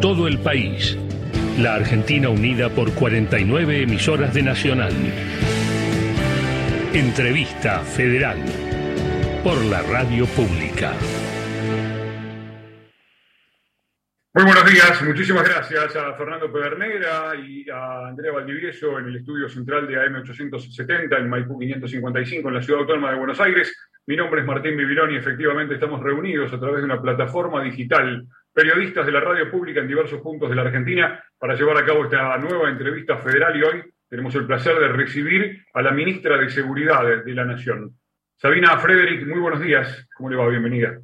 [0.00, 0.96] todo el país.
[1.58, 4.92] La Argentina unida por 49 emisoras de Nacional.
[6.92, 8.38] Entrevista Federal
[9.42, 10.92] por la Radio Pública.
[14.34, 19.48] Muy buenos días, muchísimas gracias a Fernando Pedernera y a Andrea Valdivieso en el estudio
[19.48, 23.74] central de AM870 en Maipú 555 en la Ciudad Autónoma de Buenos Aires.
[24.06, 28.26] Mi nombre es Martín Bibilón y efectivamente estamos reunidos a través de una plataforma digital,
[28.58, 32.06] periodistas de la radio pública en diversos puntos de la Argentina, para llevar a cabo
[32.06, 36.50] esta nueva entrevista federal y hoy tenemos el placer de recibir a la ministra de
[36.50, 37.94] Seguridad de la Nación.
[38.36, 40.08] Sabina Frederick, muy buenos días.
[40.16, 40.48] ¿Cómo le va?
[40.48, 40.98] Bienvenida.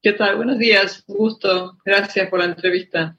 [0.00, 0.36] ¿Qué tal?
[0.36, 1.76] Buenos días, un gusto.
[1.84, 3.16] Gracias por la entrevista.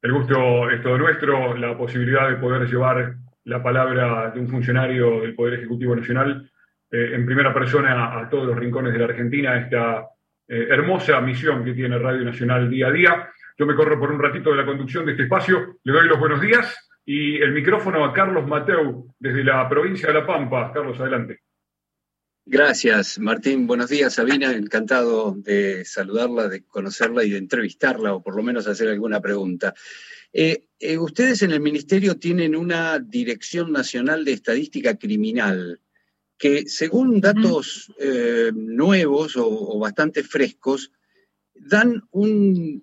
[0.00, 5.20] El gusto es todo nuestro, la posibilidad de poder llevar la palabra de un funcionario
[5.22, 6.48] del Poder Ejecutivo Nacional
[6.92, 10.06] eh, en primera persona a todos los rincones de la Argentina, esta
[10.52, 13.30] eh, hermosa misión que tiene Radio Nacional día a día.
[13.56, 16.18] Yo me corro por un ratito de la conducción de este espacio, le doy los
[16.18, 20.70] buenos días y el micrófono a Carlos Mateu desde la provincia de La Pampa.
[20.70, 21.40] Carlos, adelante.
[22.44, 23.66] Gracias, Martín.
[23.66, 24.52] Buenos días, Sabina.
[24.52, 29.72] Encantado de saludarla, de conocerla y de entrevistarla, o por lo menos hacer alguna pregunta.
[30.34, 35.80] Eh, eh, ustedes en el Ministerio tienen una Dirección Nacional de Estadística Criminal
[36.42, 40.90] que, según datos eh, nuevos o, bastante frescos,
[41.54, 42.82] dan un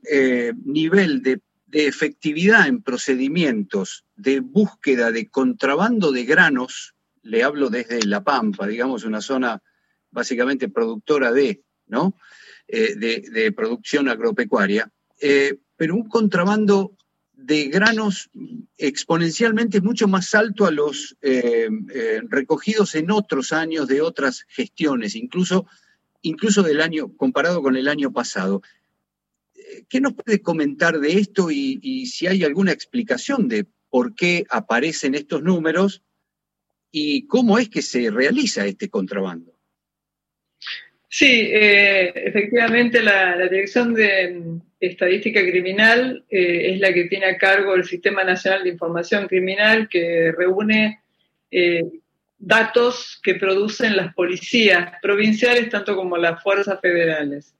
[0.64, 1.42] nivel de
[1.74, 9.04] efectividad en procedimientos de búsqueda de contrabando de granos le hablo desde La Pampa, digamos,
[9.04, 9.62] una zona
[10.12, 12.16] básicamente productora de, ¿no?
[12.68, 16.96] Eh, de, producción agropecuaria, eh, pero un contrabando
[17.46, 18.30] de granos
[18.78, 21.70] exponencialmente mucho más alto a los eh,
[22.30, 25.68] recogidos en otros años de otras gestiones, incluso,
[26.22, 28.62] incluso del año, comparado con el año pasado.
[29.88, 35.16] ¿Qué nos puede comentar de esto y si hay alguna explicación de por qué aparecen
[35.16, 36.04] estos números
[36.92, 39.56] y cómo es que se realiza este contrabando.
[41.08, 47.76] Sí, eh, efectivamente la, Dirección de Estadística Criminal eh, es la que tiene a cargo
[47.76, 51.02] el Sistema Nacional de Información Criminal que reúne
[51.52, 51.84] eh,
[52.38, 57.56] datos que producen las policías provinciales tanto como las fuerzas federales.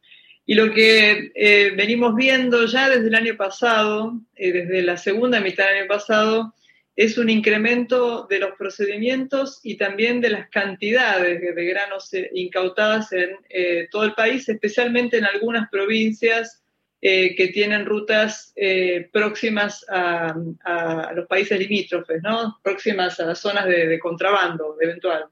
[0.46, 1.32] Y lo que
[1.78, 6.56] venimos viendo ya desde el año pasado, desde la segunda mitad del año pasado,
[7.00, 13.14] es un incremento de los procedimientos y también de las cantidades de granos eh, incautadas
[13.14, 16.59] en eh, todo el país, especialmente en algunas provincias
[17.02, 18.54] eh, que tienen rutas
[19.12, 20.36] próximas a,
[21.16, 22.60] los países limítrofes, ¿no?
[22.62, 25.26] próximas a las zonas de, de contrabando eventual.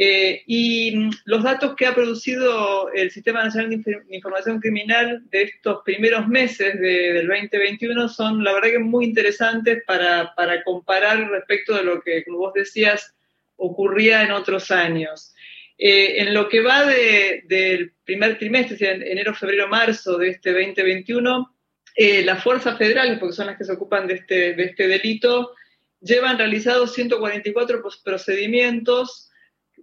[0.00, 5.42] Eh, y mm, los datos que ha producido el Sistema Nacional de Información Criminal de
[5.42, 11.74] estos primeros meses del 2021 son, la verdad, que muy interesantes para, para comparar respecto
[11.74, 13.12] de lo que, como vos decías,
[13.56, 15.34] ocurría en otros años.
[15.80, 21.54] Eh, en lo que va del primer trimestre, enero, febrero, marzo de este 2021,
[21.94, 25.54] eh, las fuerzas federales, porque son las que se ocupan de este, de este delito,
[26.00, 29.30] llevan realizados 144 procedimientos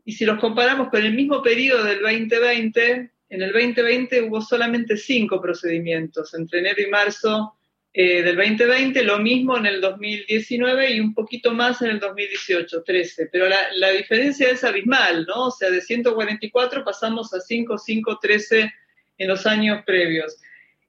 [0.04, 4.98] y si los comparamos con el mismo periodo del 2020, en el 2020 hubo solamente
[4.98, 7.56] cinco procedimientos entre enero y marzo
[7.98, 12.84] eh, del 2020, lo mismo en el 2019 y un poquito más en el 2018,
[12.84, 13.30] 13.
[13.32, 15.46] Pero la, la diferencia es abismal, ¿no?
[15.46, 18.74] O sea, de 144 pasamos a 5, 5, 13
[19.18, 20.38] en los años previos.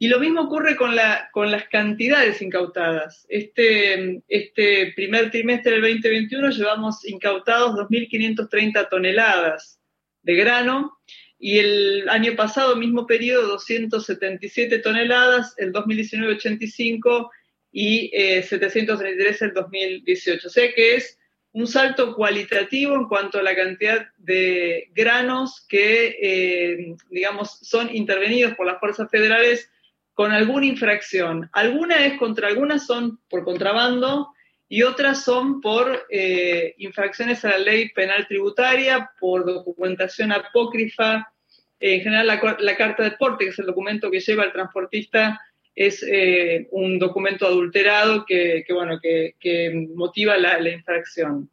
[0.01, 3.25] Y lo mismo ocurre con, la, con las cantidades incautadas.
[3.29, 9.79] Este, este primer trimestre del 2021 llevamos incautados 2.530 toneladas
[10.23, 10.99] de grano
[11.39, 17.31] y el año pasado, mismo periodo, 277 toneladas, el 2019 85
[17.73, 20.47] y 733 el 2018.
[20.47, 21.19] O sea que es
[21.53, 28.55] un salto cualitativo en cuanto a la cantidad de granos que, eh, digamos, son intervenidos
[28.55, 29.71] por las fuerzas federales
[30.15, 31.49] con alguna infracción.
[31.53, 34.29] Algunas es contra algunas son por contrabando
[34.69, 41.33] y otras son por eh, infracciones a la ley penal tributaria, por documentación apócrifa.
[41.79, 42.27] en general,
[42.61, 45.41] la, carta de porte, que es el documento que lleva el transportista,
[45.75, 51.51] es eh, un documento adulterado que, bueno, que, motiva la infracción.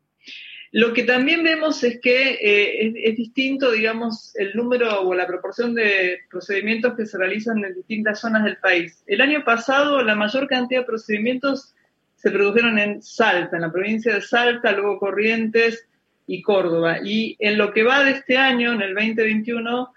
[0.75, 5.75] Lo que también vemos es que eh, es, distinto, digamos, el número o la proporción
[5.75, 9.03] de procedimientos que se realizan en distintas zonas del país.
[9.05, 11.75] El año pasado la mayor cantidad de procedimientos
[12.23, 15.85] se produjeron en Salta, en la provincia de Salta, luego Corrientes
[16.25, 16.99] y Córdoba.
[17.03, 19.93] Y en lo que va de este año, en el 2021,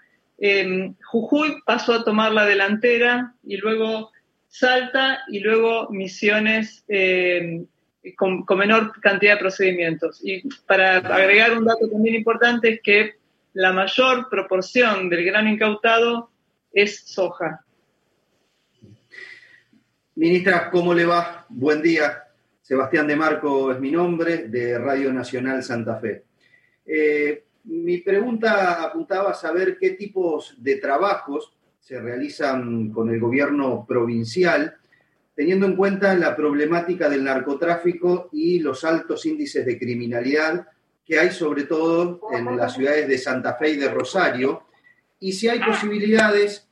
[1.05, 4.11] Jujuy pasó a tomar la delantera y luego
[4.49, 7.63] Salta y luego Misiones eh,
[8.17, 10.19] con, menor cantidad de procedimientos.
[10.21, 13.15] Y para agregar un dato también importante es que
[13.53, 16.29] la mayor proporción del grano incautado
[16.73, 17.63] es soja.
[20.17, 21.45] Ministra, ¿cómo le va?
[21.47, 22.23] Buen día.
[22.63, 26.23] Sebastián de Marco es mi nombre, de Radio Nacional Santa Fe.
[26.87, 33.85] Eh, mi pregunta apuntaba a saber qué tipos de trabajos se realizan con el gobierno
[33.87, 34.77] provincial,
[35.35, 40.65] teniendo en cuenta la problemática del narcotráfico y los altos índices de criminalidad
[41.05, 44.63] que hay sobre todo en las ciudades de Santa Fe y de Rosario,
[45.19, 46.66] y si hay posibilidades,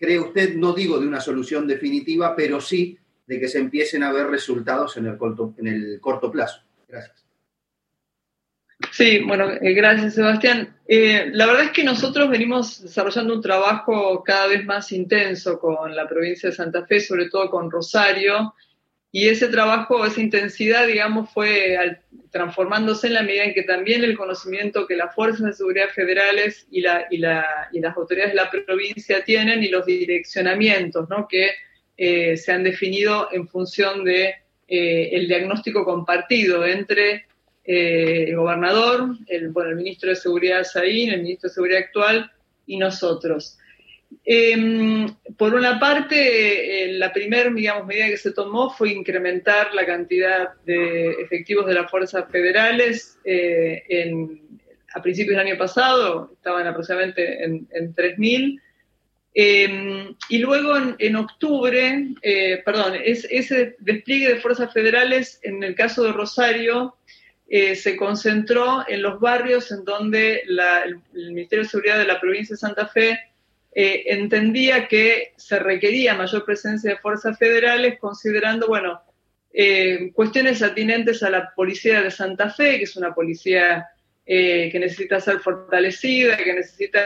[0.00, 4.12] cree usted, no digo de una solución definitiva, pero sí de que se empiecen a
[4.12, 6.62] ver resultados en el corto, en el corto plazo.
[6.88, 7.24] Gracias.
[8.90, 10.76] Sí, bueno, eh, gracias Sebastián.
[10.88, 15.94] Eh, la verdad es que nosotros venimos desarrollando un trabajo cada vez más intenso con
[15.94, 18.54] la provincia de Santa Fe, sobre todo con Rosario,
[19.12, 21.76] y ese trabajo, esa intensidad, digamos, fue
[22.30, 26.66] transformándose en la medida en que también el conocimiento que las fuerzas de seguridad federales
[26.70, 31.50] y, la, y, la, y las autoridades de la provincia tienen y los direccionamientos que
[31.96, 34.34] eh, se han definido en función de
[34.68, 37.26] eh, el diagnóstico compartido entre
[37.64, 42.30] eh, el gobernador, el, bueno, el ministro de Seguridad Saín, el ministro de Seguridad actual
[42.66, 43.58] y nosotros.
[44.24, 51.10] Em, por una parte, la primera medida que se tomó fue incrementar la cantidad de
[51.22, 53.18] efectivos de las fuerzas federales.
[54.92, 58.60] a principios del año pasado estaban aproximadamente en, en 3.000
[59.32, 66.02] Em, y luego en, octubre, eh, perdón, ese despliegue de fuerzas federales en el caso
[66.02, 66.96] de Rosario
[67.48, 72.54] eh, se concentró en los barrios en donde el, Ministerio de Seguridad de la provincia
[72.54, 73.20] de Santa Fe
[73.72, 79.00] eh, entendía que se requería mayor presencia de fuerzas federales, considerando, bueno,
[80.14, 83.88] cuestiones atinentes a la policía de Santa Fe, que es una policía
[84.24, 87.00] que necesita ser fortalecida, que necesita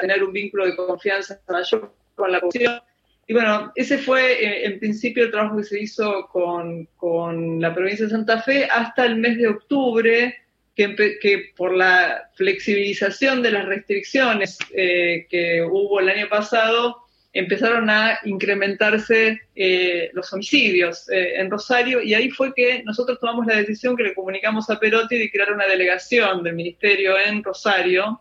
[0.00, 2.80] tener un vínculo de confianza mayor con la población.
[3.26, 7.74] Y bueno, ese fue eh, en principio el trabajo que se hizo con, con la
[7.74, 10.34] provincia de Santa Fe hasta el mes de octubre,
[10.74, 18.18] que, por la flexibilización de las restricciones eh, que hubo el año pasado, empezaron a
[18.24, 24.04] incrementarse eh, los homicidios en Rosario y ahí fue que nosotros tomamos la decisión que
[24.04, 28.20] le comunicamos a Perotti de crear una delegación del ministerio en Rosario.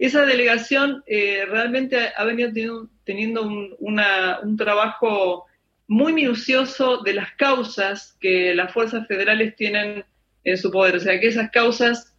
[0.00, 5.44] Esa delegación eh, realmente ha venido teniendo, un, trabajo
[5.88, 10.06] muy minucioso de las causas que las fuerzas federales tienen
[10.44, 10.96] en su poder.
[10.96, 12.14] O sea, que esas causas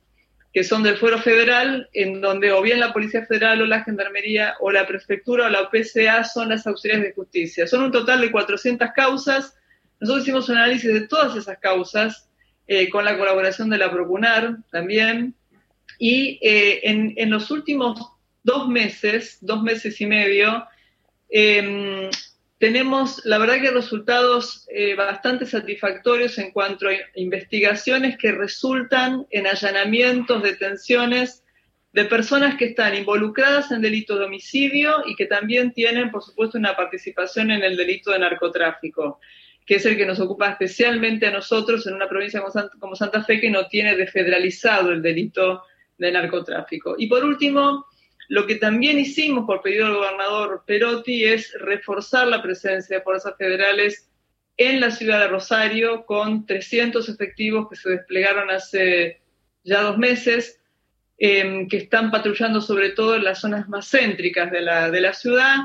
[0.54, 4.56] que son del fuero federal, en donde o bien la Policía Federal o la Gendarmería
[4.60, 7.68] o la Prefectura o la OPCA son las auxiliares de justicia.
[7.68, 9.56] Son un total de 400 causas.
[10.00, 12.28] Nosotros hicimos un análisis de todas esas causas
[12.68, 15.36] eh, con la colaboración de la Procunar también,
[16.00, 18.00] y eh, en, los últimos
[18.44, 20.66] dos meses, dos meses y medio,
[21.30, 22.10] em,
[22.62, 29.48] tenemos, la verdad que resultados eh, bastante satisfactorios en cuanto a investigaciones que resultan en
[29.48, 31.44] allanamientos, detenciones
[31.92, 36.60] de personas que están involucradas en delito de homicidio y que también tienen, por supuesto,
[36.60, 39.20] una participación en el delito de narcotráfico,
[39.66, 42.44] que es el que nos ocupa especialmente a nosotros en una provincia
[42.80, 45.64] como Santa Fe que no tiene desfederalizado el delito
[45.98, 46.94] de narcotráfico.
[46.96, 47.88] Y por último,
[48.32, 53.36] lo que también hicimos por pedido del gobernador Perotti es reforzar la presencia de fuerzas
[53.38, 54.10] federales
[54.56, 59.20] en la ciudad de Rosario con 300 efectivos que se desplegaron hace
[59.66, 60.62] ya dos meses,
[61.18, 65.12] em, que están patrullando sobre todo en las zonas más céntricas de la, de la
[65.12, 65.58] ciudad.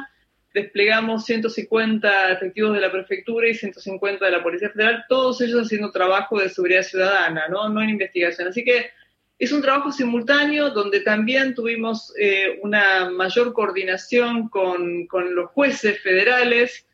[0.52, 5.92] Desplegamos 150 efectivos de la prefectura y 150 de la Policía Federal, todos ellos haciendo
[5.92, 8.48] trabajo de seguridad ciudadana, no, no en investigación.
[8.48, 8.90] Así que
[9.38, 16.86] es un trabajo simultáneo donde también tuvimos eh, una mayor coordinación con, los jueces federales.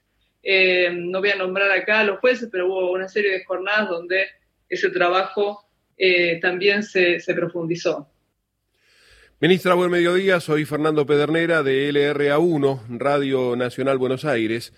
[0.42, 3.88] Eh, no voy a nombrar acá a los jueces, pero hubo una serie de jornadas
[3.88, 4.26] donde
[4.68, 5.64] ese trabajo
[5.96, 8.08] eh, también se, se profundizó.
[9.38, 10.40] Ministra, buen mediodía.
[10.40, 14.72] Soy Fernando Pedernera de LRA1, Radio Nacional Buenos Aires.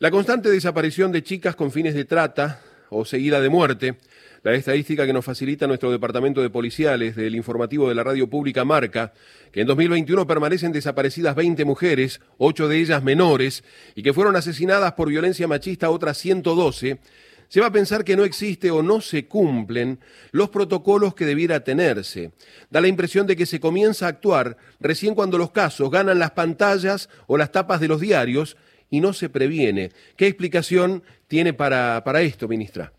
[0.00, 3.96] La constante desaparición de chicas con fines de trata o seguida de muerte
[4.42, 8.64] la estadística que nos facilita nuestro departamento de policiales del informativo de la radio pública
[8.64, 9.12] marca
[9.52, 14.92] que en 2021 permanecen desaparecidas 20 mujeres, 8 de ellas menores, y que fueron asesinadas
[14.92, 16.98] por violencia machista otras 112,
[17.48, 19.98] se va a pensar que no existe o no se cumplen
[20.30, 22.30] los protocolos que debiera tenerse.
[22.70, 26.30] Da la impresión de que se comienza a actuar recién cuando los casos ganan las
[26.30, 28.56] pantallas o las tapas de los diarios
[28.88, 29.90] y no se previene.
[30.16, 32.92] ¿Qué explicación tiene para, para esto, ministra?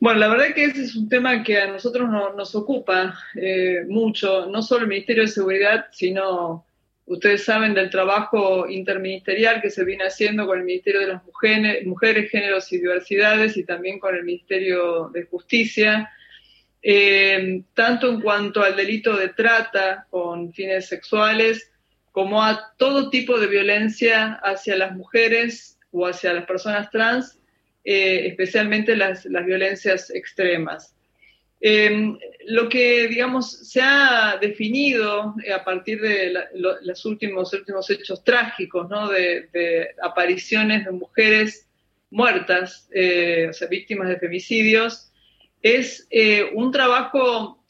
[0.00, 4.46] Bueno, la verdad que ese es un tema que a nosotros nos ocupa eh, mucho,
[4.46, 6.66] no solo el Ministerio de Seguridad, sino
[7.06, 11.86] ustedes saben del trabajo interministerial que se viene haciendo con el Ministerio de las Mujeres,
[11.86, 16.10] Mujeres Géneros y Diversidades y también con el Ministerio de Justicia,
[16.82, 21.70] eh, tanto en cuanto al delito de trata con fines sexuales,
[22.10, 27.38] como a todo tipo de violencia hacia las mujeres o hacia las personas trans
[27.84, 30.94] eh, especialmente las, violencias extremas.
[31.60, 38.88] Em, lo que, digamos, se ha definido a partir de los últimos, últimos hechos trágicos,
[38.88, 39.08] ¿no?
[39.08, 41.66] de, apariciones de mujeres
[42.10, 45.10] muertas, eh, o sea, víctimas de femicidios,
[45.62, 47.62] es eh, un trabajo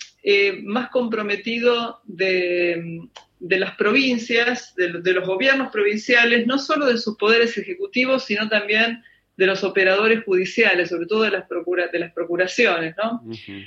[0.62, 3.00] más comprometido de,
[3.40, 9.02] las provincias, de, los gobiernos provinciales, no solo de sus poderes ejecutivos, sino también
[9.36, 12.94] de los operadores judiciales, sobre todo de las, de las procuraciones.
[12.96, 13.22] ¿no?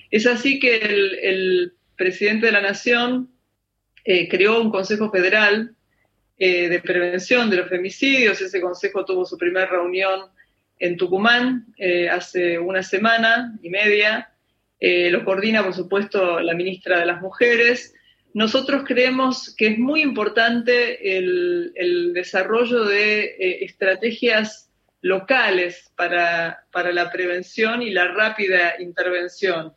[0.09, 3.31] Es así que el, presidente de la Nación
[4.05, 5.75] eh, creó un Consejo Federal
[6.38, 8.39] eh, de Prevención de los Femicidios.
[8.39, 10.29] Ese consejo tuvo su primera reunión
[10.77, 14.29] en Tucumán eh, hace una semana y media.
[14.79, 17.95] lo coordina, por supuesto, la ministra de las Mujeres.
[18.36, 24.66] Nosotros creemos que es muy importante el, el desarrollo de estrategias
[25.01, 29.73] locales para, la prevención y la rápida intervención.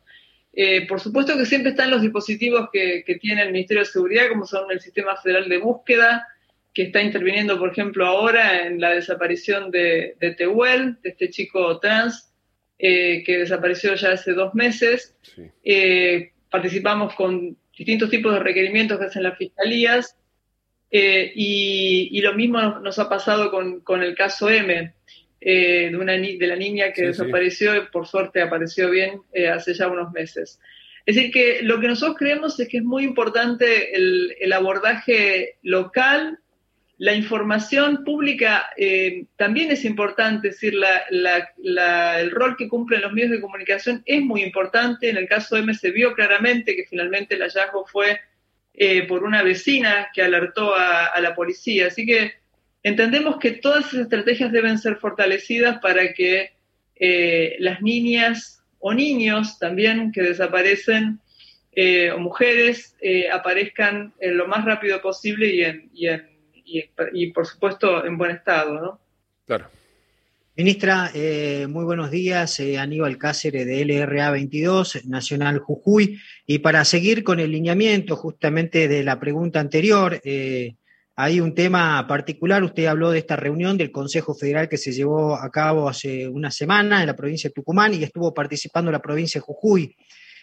[0.53, 4.45] Eh, por supuesto que siempre están los dispositivos que, tiene el Ministerio de Seguridad, como
[4.45, 6.27] son el Sistema Federal de Búsqueda,
[6.73, 12.33] que está interviniendo, por ejemplo, ahora en la desaparición de, Tehuel, de este chico trans,
[12.79, 15.15] eh, que desapareció ya hace dos meses.
[15.63, 20.17] Eh, participamos con distintos tipos de requerimientos que hacen las fiscalías.
[20.89, 24.93] Y, lo mismo nos ha pasado con, con el caso M.
[25.43, 29.73] Eh, de, una, de la niña que desapareció y por suerte apareció bien eh, hace
[29.73, 30.59] ya unos meses.
[31.03, 36.37] Es decir, que lo que nosotros creemos es que es muy importante el, abordaje local,
[36.99, 40.75] la información pública eh, también es importante, es decir,
[41.09, 45.09] el rol que cumplen los medios de comunicación es muy importante.
[45.09, 48.19] En el caso de M se vio claramente que finalmente el hallazgo fue
[49.07, 51.87] por una vecina que alertó a, a la policía.
[51.87, 52.40] Así que
[52.83, 56.51] Entendemos que todas esas estrategias deben ser fortalecidas para que
[56.95, 61.19] eh, las niñas o niños también que desaparecen
[61.73, 66.27] eh, o mujeres eh, aparezcan lo más rápido posible y, en, y, en,
[67.13, 68.99] y, por supuesto en buen estado, ¿no?
[69.45, 69.69] Claro.
[70.55, 71.11] Ministra,
[71.69, 72.59] muy buenos días.
[72.59, 76.19] Aníbal Cáceres de LRA 22, Nacional Jujuy.
[76.45, 80.21] Y para seguir con el lineamiento justamente de la pregunta anterior,
[81.23, 85.35] hay un tema particular, usted habló de esta reunión del Consejo Federal que se llevó
[85.35, 89.39] a cabo hace una semana en la provincia de Tucumán y estuvo participando la provincia
[89.39, 89.95] de Jujuy.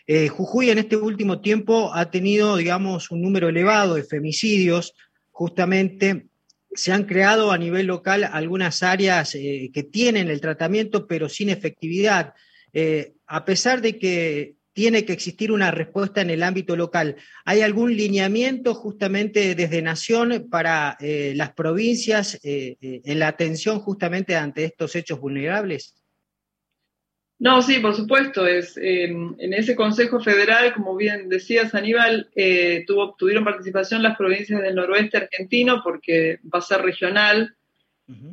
[0.06, 4.94] Eh, Jujuy en este último tiempo ha tenido, digamos, un número elevado de femicidios,
[5.32, 6.28] justamente
[6.72, 11.48] se han creado a nivel local algunas áreas eh, que tienen el tratamiento pero sin
[11.48, 12.34] efectividad.
[12.72, 17.16] Eh, a pesar de que tiene que existir una respuesta en el ámbito local.
[17.44, 23.80] ¿Hay algún lineamiento justamente desde Nación para eh, las provincias eh, eh, en la atención
[23.80, 25.96] justamente ante estos hechos vulnerables?
[27.40, 28.46] No, sí, por supuesto.
[28.46, 32.30] Es, en ese Consejo Federal, como bien decías, Aníbal,
[32.86, 37.52] tuvo, tuvieron participación las provincias del noroeste argentino porque va a ser regional.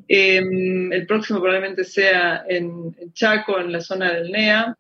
[0.07, 4.77] el próximo probablemente sea en Chaco, en la zona del NEA.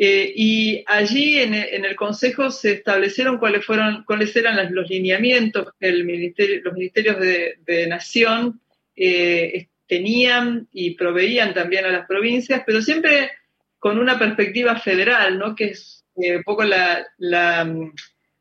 [0.00, 5.90] Eh, y allí en, el Consejo se establecieron cuáles, fueron, cuáles eran los lineamientos que
[5.90, 8.60] los ministerios de, Nación
[8.94, 13.32] eh, tenían y proveían también a las provincias, pero siempre
[13.80, 15.56] con una perspectiva federal, ¿no?
[15.56, 17.04] que es eh, un poco la,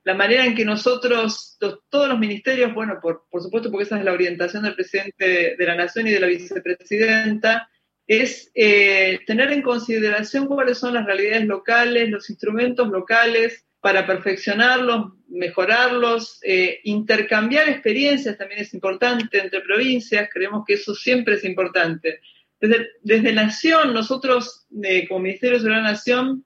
[0.05, 1.57] manera en que nosotros,
[1.89, 5.65] todos los ministerios, bueno, por, por, supuesto porque esa es la orientación del presidente de
[5.65, 7.67] la Nación y de la vicepresidenta,
[8.07, 15.11] es eh, tener en consideración cuáles son las realidades locales, los instrumentos locales para perfeccionarlos,
[15.27, 22.21] mejorarlos, eh, intercambiar experiencias también es importante entre provincias, creemos que eso siempre es importante.
[22.59, 26.45] Desde, desde Nación, nosotros eh, como Ministerio de la Nación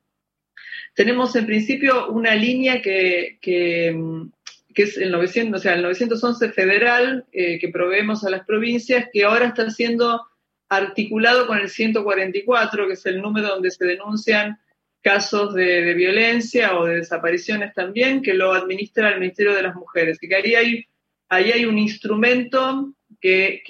[0.94, 3.96] tenemos en principio una línea que, que,
[4.76, 9.48] es el, 900, o sea, el 911 federal que proveemos a las provincias, que ahora
[9.48, 10.22] está siendo
[10.72, 14.58] articulado con el 144, que es el número donde se denuncian
[15.02, 20.18] casos de, violencia o de desapariciones también, que lo administra el Ministerio de las Mujeres.
[20.22, 20.86] Y que ahí hay,
[21.28, 23.62] ahí hay un instrumento que,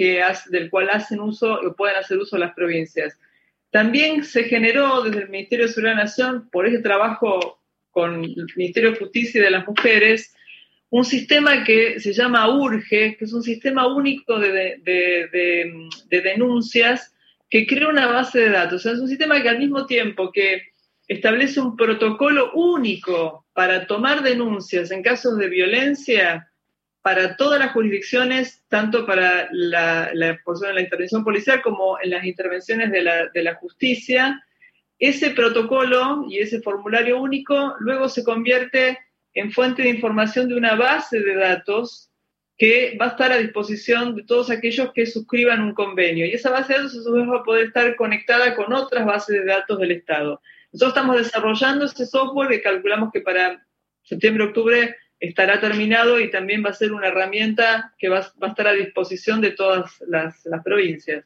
[0.51, 3.17] del cual hacen uso o pueden hacer uso las provincias.
[3.72, 8.24] También se generó desde el Ministerio de Seguridad de la Nación, por ese trabajo con
[8.24, 10.36] el Ministerio de Justicia y de las Mujeres,
[10.91, 17.13] un sistema que se llama URGE, que es un sistema único de, de denuncias
[17.50, 18.86] que crea una base de datos.
[18.86, 20.63] es un sistema que al mismo tiempo que
[21.07, 26.50] establece un protocolo único para tomar denuncias en casos de violencia
[27.01, 30.39] para todas las jurisdicciones, tanto para la, la,
[30.74, 34.45] la intervención policial como en las intervenciones de la, de la justicia,
[35.00, 39.00] ese protocolo y ese formulario único luego se convierte
[39.34, 42.12] en fuente de información de una base de datos
[42.58, 46.26] que va a estar a disposición de todos aquellos que suscriban un convenio.
[46.26, 49.06] Y esa base de datos a su vez va a poder estar conectada con otras
[49.06, 50.42] bases de datos del Estado.
[50.72, 53.66] Nosotros estamos desarrollando ese software que calculamos que para
[54.04, 58.74] septiembre-octubre estará terminado y también va a ser una herramienta que va, a estar a
[58.74, 61.26] disposición de todas las, las provincias.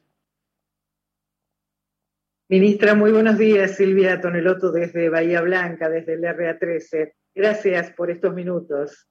[2.48, 3.76] Ministra, muy buenos días.
[3.76, 7.12] Silvia Toneloto desde Bahía Blanca, desde el RA13.
[7.36, 9.06] Gracias por estos minutos.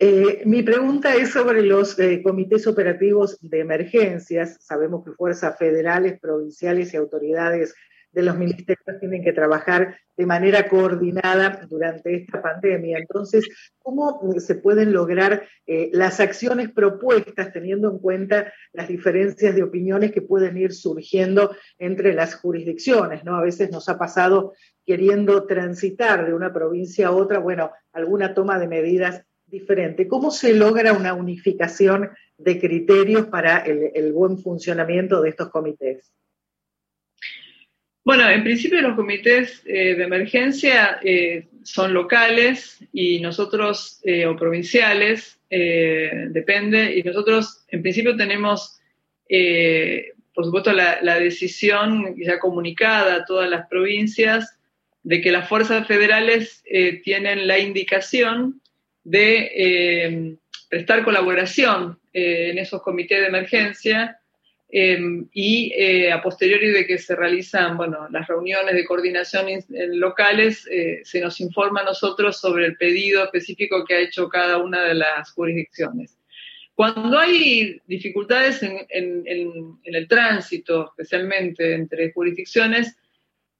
[0.00, 4.58] Eh, mi pregunta es sobre los eh, comités operativos de emergencias.
[4.60, 7.76] Sabemos que fuerzas federales, provinciales y autoridades
[8.18, 12.98] de los ministerios tienen que trabajar de manera coordinada durante esta pandemia.
[12.98, 13.48] Entonces,
[13.78, 20.10] ¿cómo se pueden lograr eh, las acciones propuestas teniendo en cuenta las diferencias de opiniones
[20.10, 23.22] que pueden ir surgiendo entre las jurisdicciones?
[23.22, 23.36] ¿no?
[23.36, 28.58] A veces nos ha pasado queriendo transitar de una provincia a otra, bueno, alguna toma
[28.58, 30.08] de medidas diferente.
[30.08, 36.12] ¿Cómo se logra una unificación de criterios para el, buen funcionamiento de estos comités?
[38.04, 44.34] Bueno, en principio los comités eh, de emergencia eh, son locales y nosotros, eh, o
[44.36, 48.78] provinciales, depende, y nosotros en principio tenemos,
[50.34, 54.58] por supuesto, la, la, decisión ya comunicada a todas las provincias
[55.02, 56.62] de que las fuerzas federales
[57.02, 58.60] tienen la indicación
[59.04, 60.36] de
[60.68, 64.18] prestar colaboración en esos comités de emergencia
[64.70, 69.46] em, y eh, a posteriori de que se realizan bueno, las reuniones de coordinación
[69.92, 70.68] locales,
[71.02, 74.94] se nos informa a nosotros sobre el pedido específico que ha hecho cada una de
[74.94, 76.18] las jurisdicciones.
[76.74, 82.96] Cuando hay dificultades en, en el tránsito, especialmente entre jurisdicciones,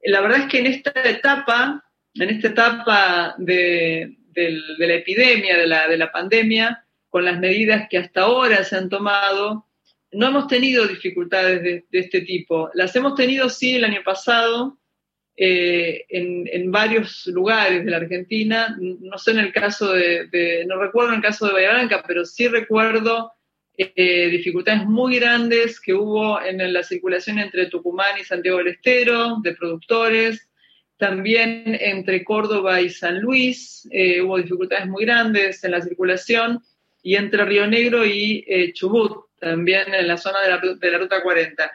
[0.03, 5.67] la verdad es que en esta etapa, en esta etapa de, de la epidemia, de
[5.67, 9.67] la, de la pandemia, con las medidas que hasta ahora se han tomado,
[10.13, 12.71] no hemos tenido dificultades de, este tipo.
[12.75, 14.79] Las hemos tenido, sí, el año pasado,
[15.37, 18.77] eh, en, varios lugares de la Argentina.
[18.79, 22.25] No sé en el caso de, no recuerdo en el caso de Bahía Blanca, pero
[22.25, 23.33] sí recuerdo
[23.77, 29.37] eh, dificultades muy grandes que hubo en la circulación entre Tucumán y Santiago del Estero,
[29.43, 30.49] de productores,
[30.99, 36.61] también entre Córdoba y San Luis eh, hubo dificultades muy grandes en la circulación
[37.03, 41.71] y entre Río Negro y eh, Chubut, también en la zona de la, Ruta 40.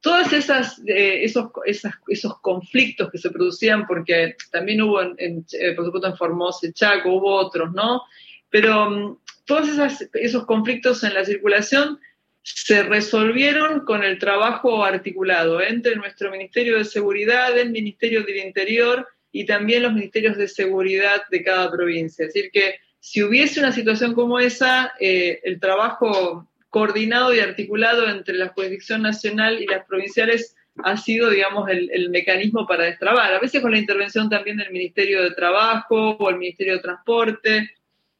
[0.00, 6.08] Todos esas, eh, esos, esos conflictos que se producían, porque también hubo, en, por supuesto,
[6.08, 8.02] en Formosa, Chaco, hubo otros, ¿no?
[8.50, 9.68] Pero mm, todos
[10.14, 11.98] esos conflictos en la circulación
[12.42, 19.08] se resolvieron con el trabajo articulado entre nuestro Ministerio de Seguridad, el Ministerio del Interior
[19.32, 22.26] y también los ministerios de seguridad de cada provincia.
[22.26, 28.08] Es decir, que si hubiese una situación como esa, eh, el trabajo coordinado y articulado
[28.08, 33.34] entre la jurisdicción nacional y las provinciales ha sido, digamos, el, mecanismo para destrabar.
[33.34, 37.72] A veces con la intervención también del Ministerio de Trabajo o el Ministerio de Transporte.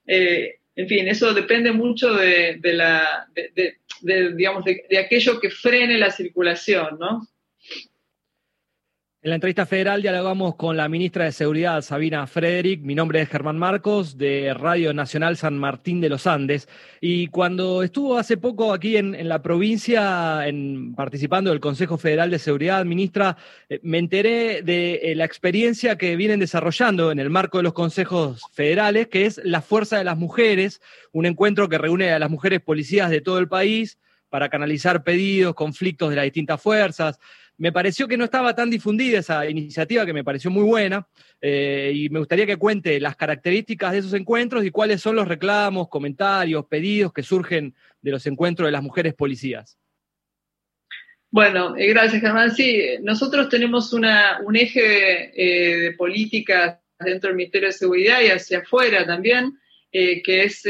[0.07, 6.11] Eh, en fin, eso depende mucho de, la, de, digamos, de, aquello que frene la
[6.11, 7.27] circulación, ¿no?
[9.25, 12.83] En la entrevista federal dialogamos con la ministra de Seguridad, Sabina Frederick.
[12.83, 16.69] Mi nombre es Germán Marcos, de Radio Nacional San Martín de los Andes.
[17.01, 22.39] Y cuando estuvo hace poco aquí en, la provincia, en, participando del Consejo Federal de
[22.39, 23.39] Seguridad, ministra,
[23.71, 27.73] eh, me enteré de eh, la experiencia que vienen desarrollando en el marco de los
[27.73, 30.83] consejos federales, que es la Fuerza de las Mujeres,
[31.13, 35.55] un encuentro que reúne a las mujeres policías de todo el país para canalizar pedidos,
[35.55, 37.19] conflictos de las distintas fuerzas
[37.57, 41.07] me pareció que no estaba tan difundida esa iniciativa, que me pareció muy buena,
[41.41, 45.29] eh, y me gustaría que cuente las características de esos encuentros y cuáles son los
[45.29, 49.79] reclamos, comentarios, pedidos que surgen de los encuentros de las mujeres policías.
[51.31, 52.55] Bueno, eh, gracias Germán.
[52.55, 58.29] Sí, nosotros tenemos una, un eje eh, de política dentro del Ministerio de Seguridad y
[58.29, 59.59] hacia afuera también,
[59.93, 60.63] que es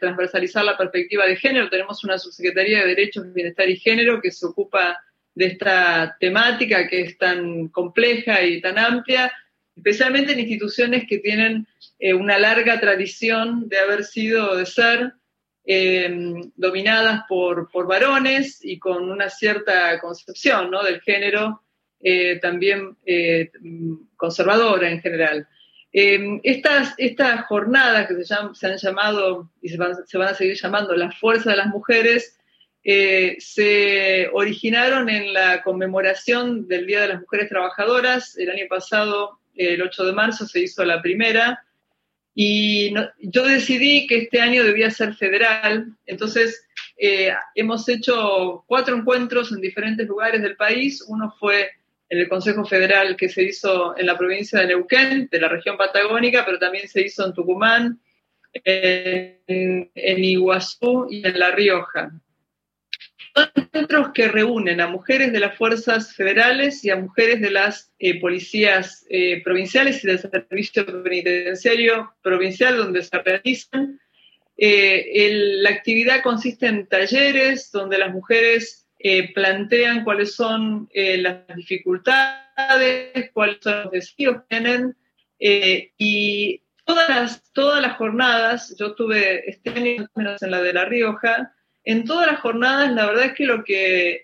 [0.00, 1.70] transversalizar la perspectiva de género.
[1.70, 4.98] Tenemos una subsecretaría de Derechos, Bienestar y Género que se ocupa
[5.34, 9.32] de esta temática que es tan compleja y tan amplia,
[9.76, 11.66] especialmente en instituciones que tienen
[12.16, 15.14] una larga tradición de haber sido, de ser
[16.56, 20.82] dominadas por, por, varones y con una cierta concepción ¿no?
[20.82, 21.64] del género
[22.06, 23.50] eh, también eh,
[24.14, 25.48] conservadora en general.
[25.90, 30.34] Eh, estas, estas jornadas que se, se, han llamado y se van, se van, a
[30.34, 32.38] seguir llamando la fuerza de las mujeres,
[32.84, 38.36] se originaron en la conmemoración del Día de las Mujeres Trabajadoras.
[38.36, 41.64] El año pasado, el 8 de marzo, se hizo la primera.
[42.34, 46.66] Y yo decidí que este año debía ser federal, entonces
[46.96, 51.04] hemos hecho cuatro encuentros en diferentes lugares del país.
[51.08, 51.70] Uno fue
[52.08, 55.76] en el Consejo Federal que se hizo en la provincia de Neuquén, de la región
[55.76, 58.00] patagónica, pero también se hizo en Tucumán,
[58.52, 62.12] en, Iguazú y en La Rioja.
[63.74, 68.20] Encuentros que reúnen a mujeres de las fuerzas federales y a mujeres de las eh,
[68.20, 74.00] policías eh, provinciales y del servicio penitenciario provincial donde se realizan.
[74.56, 78.86] Eh, la actividad consiste en talleres donde las mujeres
[79.34, 84.96] plantean cuáles son las dificultades, cuáles son los desafíos que tienen.
[85.98, 91.52] Y todas las, todas las jornadas, yo tuve este año en la de La Rioja,
[91.84, 94.22] en todas las jornadas la verdad es que lo que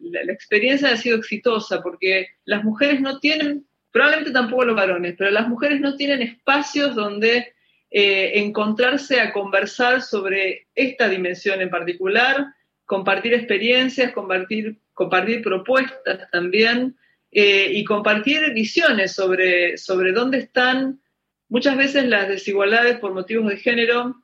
[0.00, 5.30] la, experiencia ha sido exitosa porque las mujeres no tienen, probablemente tampoco los varones, pero
[5.30, 7.54] las mujeres no tienen espacios donde
[7.90, 12.46] encontrarse a conversar sobre esta dimensión en particular
[12.88, 16.96] compartir experiencias, compartir, compartir propuestas también
[17.30, 21.02] eh, y compartir visiones sobre, sobre dónde están
[21.50, 24.16] muchas veces las desigualdades por motivos de género.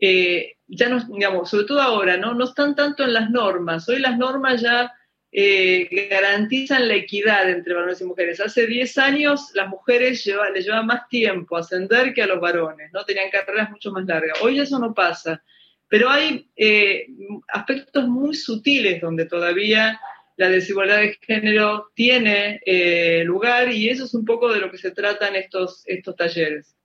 [0.00, 2.32] Ya no, digamos, sobre todo ahora, ¿no?
[2.34, 3.88] no están tanto en las normas.
[3.88, 4.92] Hoy las normas ya
[5.32, 8.40] eh, garantizan la equidad entre varones y mujeres.
[8.40, 13.04] Hace 10 años las mujeres les llevaba más tiempo ascender que a los varones, ¿no?
[13.04, 14.40] Tenían carreras mucho más largas.
[14.42, 15.42] Hoy eso no pasa.
[15.88, 17.06] Pero hay eh,
[17.48, 20.00] aspectos muy sutiles donde todavía
[20.36, 24.78] la desigualdad de género tiene eh, lugar y eso es un poco de lo que
[24.78, 26.76] se trata en estos, estos talleres.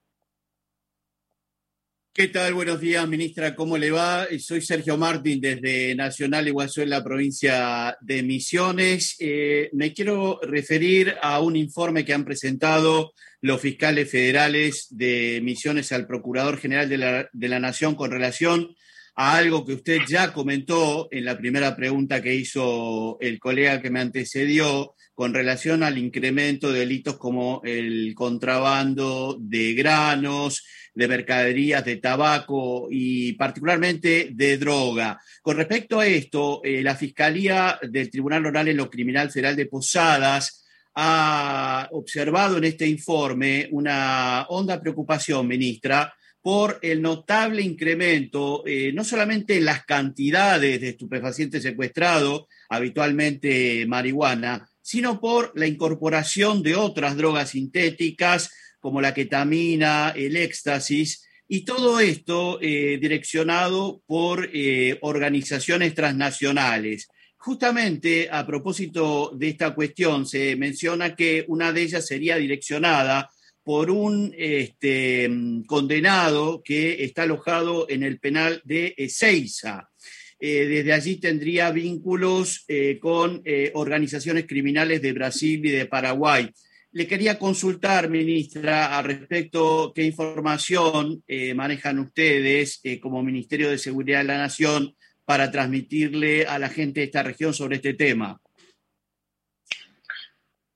[2.16, 2.54] ¿Qué tal?
[2.54, 3.54] Buenos días, ministra.
[3.54, 4.26] ¿Cómo le va?
[4.38, 9.16] Soy Sergio Martín desde Nacional Iguazú en la provincia de Misiones.
[9.18, 15.92] Eh, me quiero referir a un informe que han presentado los fiscales federales de Misiones
[15.92, 18.74] al Procurador General de la, de la Nación con relación
[19.14, 23.90] a algo que usted ya comentó en la primera pregunta que hizo el colega que
[23.90, 30.62] me antecedió con relación al incremento de delitos como el contrabando de granos,
[30.96, 35.20] de mercaderías, de tabaco y particularmente de droga.
[35.42, 39.66] Con respecto a esto, eh, la Fiscalía del Tribunal Oral en lo Criminal Federal de
[39.66, 48.90] Posadas ha observado en este informe una honda preocupación, ministra, por el notable incremento, eh,
[48.94, 56.74] no solamente en las cantidades de estupefacientes secuestrados, habitualmente marihuana, sino por la incorporación de
[56.74, 58.50] otras drogas sintéticas
[58.86, 67.08] como la ketamina, el éxtasis, y todo esto eh, direccionado por eh, organizaciones transnacionales.
[67.36, 73.28] Justamente a propósito de esta cuestión, se menciona que una de ellas sería direccionada
[73.64, 75.28] por un este,
[75.66, 79.90] condenado que está alojado en el penal de Ezeiza.
[80.38, 82.64] Eh, desde allí tendría vínculos
[83.00, 83.42] con
[83.74, 86.52] organizaciones criminales de Brasil y de Paraguay.
[86.96, 91.22] Le quería consultar, ministra, al respecto qué información
[91.54, 97.06] manejan ustedes como Ministerio de Seguridad de la Nación para transmitirle a la gente de
[97.06, 98.40] esta región sobre este tema.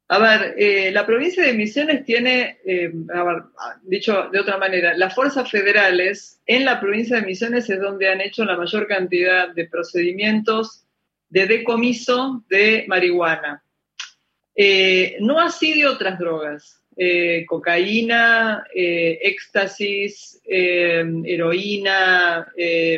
[0.09, 2.93] A ver, eh, la provincia de Misiones tiene, eh,
[3.85, 8.21] dicho de otra manera, las fuerzas federales en la provincia de Misiones es donde han
[8.21, 10.85] hecho la mayor cantidad de procedimientos
[11.31, 13.65] de decomiso de marihuana.
[14.55, 16.77] Eh, no así de otras drogas,
[17.47, 22.53] cocaína, éxtasis, heroína,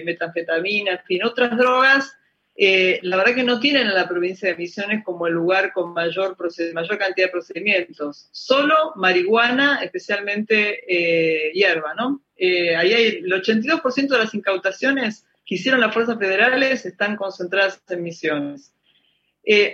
[0.05, 2.13] metanfetamina, en fin, otras drogas
[2.55, 5.95] eh, la verdad que no tienen a la provincia de Misiones como el lugar con
[5.95, 6.37] mayor,
[6.75, 8.29] mayor cantidad de procedimientos.
[8.31, 12.23] Solo marihuana, especialmente eh, hierba, ¿no?
[12.37, 17.83] Eh, ahí hay el 82% de las incautaciones que hicieron las fuerzas federales están concentradas
[17.89, 18.75] en Misiones.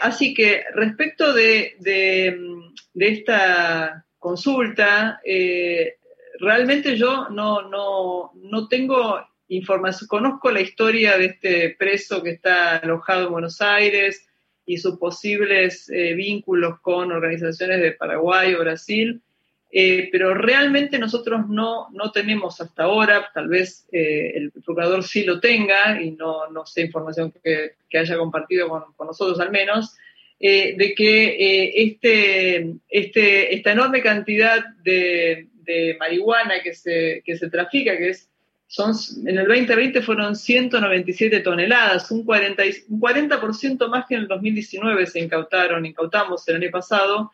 [0.00, 5.20] Así que respecto de, de esta consulta,
[6.40, 12.76] realmente yo no, no, no tengo información, conozco la historia de este preso que está
[12.76, 14.28] alojado en Buenos Aires
[14.66, 19.22] y sus posibles eh, vínculos con organizaciones de Paraguay o Brasil,
[19.70, 25.24] eh, pero realmente nosotros no, no tenemos hasta ahora, tal vez eh, el procurador sí
[25.24, 29.50] lo tenga y no, no sé información que, que haya compartido con, con, nosotros al
[29.50, 29.96] menos,
[30.40, 37.96] de que este, este, esta enorme cantidad de, de marihuana que se, que se trafica,
[37.96, 38.28] que es
[38.68, 38.92] son,
[39.26, 45.06] en el 2020 fueron 197 toneladas, un 40%, un 40 más que en el 2019
[45.06, 47.32] se incautaron, incautamos el año pasado.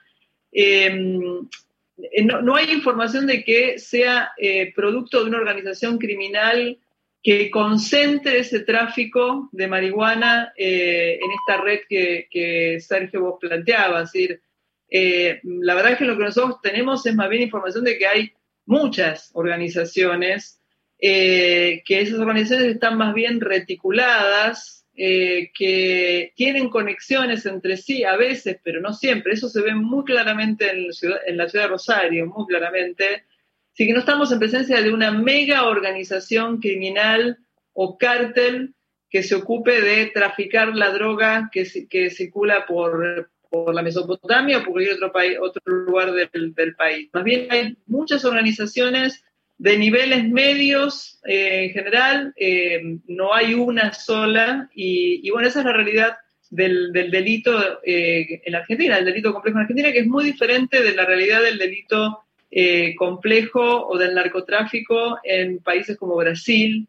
[2.43, 6.79] No, hay información de que sea eh, producto de una organización criminal
[7.25, 14.03] que concentre ese tráfico de marihuana eh, en esta red que, Sergio vos planteaba.
[14.03, 14.43] Es decir,
[14.91, 18.07] eh, la verdad es que lo que nosotros tenemos es más bien información de que
[18.07, 18.33] hay
[18.67, 20.61] muchas organizaciones
[20.99, 28.17] eh, que esas organizaciones están más bien reticuladas, eh, que tienen conexiones entre sí a
[28.17, 29.33] veces, pero no siempre.
[29.33, 33.25] Eso se ve muy claramente en la ciudad, en la ciudad de Rosario, muy claramente.
[33.73, 37.39] Así que no estamos en presencia de una mega organización criminal
[37.73, 38.75] o cártel
[39.11, 44.63] que se ocupe de traficar la droga que, que circula por, por la Mesopotamia o
[44.63, 47.11] por cualquier otro, país, otro lugar del, del país.
[47.13, 49.25] Más bien hay muchas organizaciones
[49.59, 55.67] de niveles medios eh, en general, eh, no hay una sola, y, bueno, esa es
[55.67, 56.17] la realidad
[56.51, 60.95] del, delito eh, en Argentina, el delito complejo en Argentina, que es muy diferente de
[60.95, 62.21] la realidad del delito
[62.97, 66.87] complejo o del narcotráfico en países como Brasil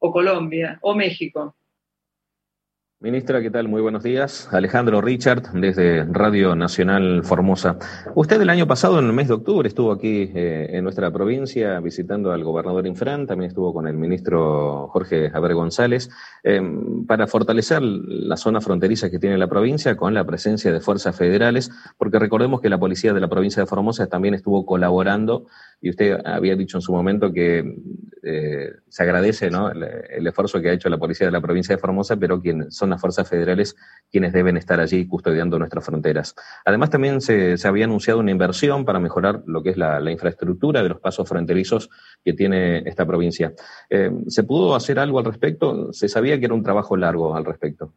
[0.00, 1.54] o Colombia o México.
[3.04, 3.68] Ministra, ¿qué tal?
[3.68, 4.48] Muy buenos días.
[4.50, 7.76] Alejandro Richard, desde Radio Nacional Formosa.
[8.14, 11.78] Usted el año pasado, en el mes de octubre, estuvo aquí eh, en nuestra provincia
[11.80, 16.08] visitando al gobernador Infran, también estuvo con el ministro Jorge Abre González,
[16.42, 21.14] em, para fortalecer la zona fronteriza que tiene la provincia con la presencia de fuerzas
[21.14, 25.44] federales, porque recordemos que la policía de la provincia de Formosa también estuvo colaborando
[25.84, 27.76] y usted había dicho en su momento que
[28.22, 32.16] eh, se agradece el, esfuerzo que ha hecho la policía de la provincia de Formosa,
[32.16, 33.76] pero quien son las fuerzas federales
[34.10, 36.34] quienes deben estar allí custodiando nuestras fronteras.
[36.64, 40.88] Además, también se, había anunciado una inversión para mejorar lo que es la, infraestructura de
[40.90, 41.90] los pasos fronterizos
[42.24, 43.52] que tiene esta provincia.
[43.90, 45.92] Eh, ¿Se pudo hacer algo al respecto?
[45.92, 47.92] Se sabía que era un trabajo largo al respecto.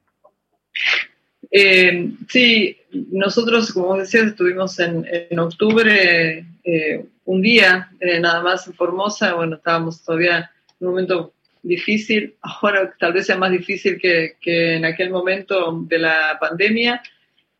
[1.51, 2.77] Eh, sí,
[3.11, 9.35] nosotros, como decías, estuvimos en, octubre eh, un día nada más en Formosa.
[9.35, 11.33] Bueno, estábamos todavía en un momento
[11.63, 17.01] difícil, ahora tal vez sea más difícil que, en aquel momento de la pandemia.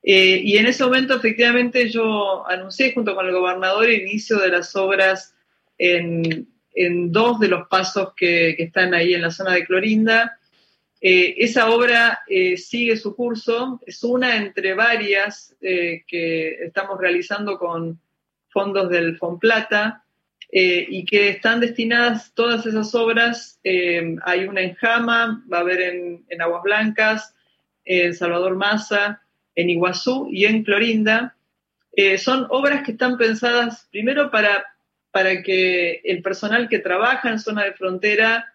[0.02, 4.76] y en ese momento, efectivamente, yo anuncié junto con el gobernador el inicio de las
[4.76, 5.36] obras
[5.78, 6.48] en,
[7.12, 10.38] dos de los pasos que, que están ahí en la zona de Clorinda.
[11.00, 17.60] Eh, esa obra eh, sigue su curso, es una entre varias eh, que estamos realizando
[17.60, 18.00] con
[18.50, 20.04] fondos del FONPLATA
[20.50, 23.60] y que están destinadas todas esas obras.
[23.64, 27.36] hay una en Jama, va a haber en, Aguas Blancas,
[27.84, 29.22] en Salvador Maza,
[29.56, 31.36] en Iguazú y en Clorinda.
[32.18, 34.66] son obras que están pensadas primero para,
[35.12, 38.46] para que el personal que trabaja en zona de frontera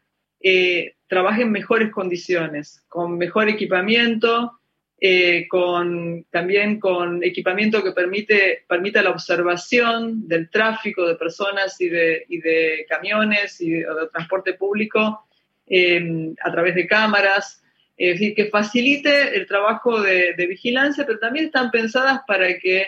[0.42, 4.59] eh, trabaje en mejores condiciones, con mejor equipamiento,
[5.04, 11.88] eh, con, también con equipamiento que permite, permita la observación del tráfico de personas y
[11.88, 15.26] de, de camiones y de, transporte público
[15.66, 17.64] em, a través de cámaras,
[17.96, 22.86] es decir, que facilite el trabajo de, de, vigilancia, pero también están pensadas para que,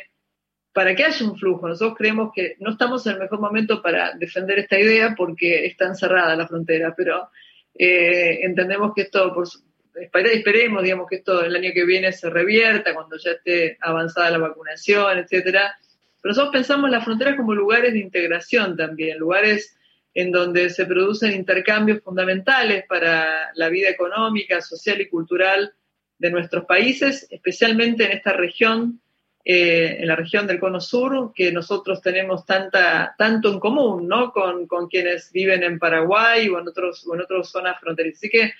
[0.72, 1.66] para que haya un flujo.
[1.66, 5.87] Nosotros creemos que no estamos en el mejor momento para defender esta idea porque está
[5.87, 7.31] encerrada la frontera, pero
[7.77, 9.48] eh, entendemos que esto, por,
[9.94, 14.38] esperemos, digamos, que esto el año que viene se revierta cuando ya esté avanzada la
[14.38, 15.76] vacunación, etcétera.
[16.20, 19.76] Pero nosotros pensamos las fronteras como lugares de integración también, lugares
[20.14, 25.74] en donde se producen intercambios fundamentales para la vida económica, social y cultural
[26.18, 29.00] de nuestros países, especialmente en esta región
[29.46, 34.33] eh, en la región del Cono Sur, que nosotros tenemos tanta, tanto en común, ¿no?
[34.33, 38.20] Con, con quienes viven en Paraguay o en, otros, o en otras zonas fronterizas.
[38.20, 38.54] Así que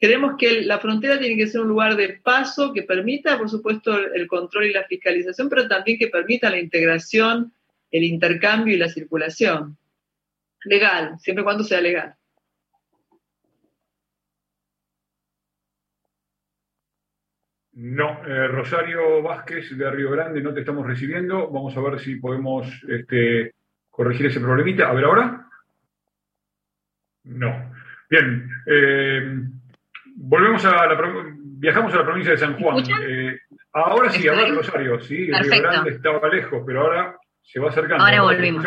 [0.00, 3.96] creemos que la frontera tiene que ser un lugar de paso que permita, por supuesto,
[3.96, 7.52] el control y la fiscalización, pero también que permita la integración,
[7.90, 9.76] el intercambio y la circulación.
[10.64, 12.14] Legal, siempre y cuando sea legal.
[17.72, 21.48] No, eh, Rosario Vázquez de Río Grande, no te estamos recibiendo.
[21.50, 23.54] Vamos a ver si podemos este,
[23.90, 24.88] corregir ese problemita.
[24.88, 25.46] A ver, ahora.
[27.24, 27.72] No.
[28.10, 28.50] Bien.
[28.66, 29.44] Eh,
[30.20, 30.96] volvemos a la.
[31.34, 32.84] Viajamos a la provincia de San Juan.
[33.02, 33.38] Eh,
[33.72, 35.00] ahora sí, ahora Rosario.
[35.00, 38.04] Sí, el Río Grande estaba lejos, pero ahora se va acercando.
[38.04, 38.64] Ahora volvemos.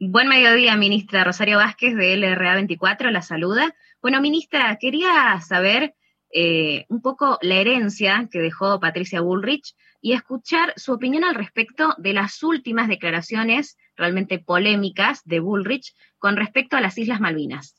[0.00, 3.74] Buen mediodía, ministra Rosario Vázquez de LRA 24, la saluda.
[4.00, 5.94] Bueno, ministra, quería saber
[6.32, 11.94] eh, un poco la herencia que dejó Patricia Bullrich y escuchar su opinión al respecto
[11.98, 17.77] de las últimas declaraciones realmente polémicas de Bullrich con respecto a las Islas Malvinas.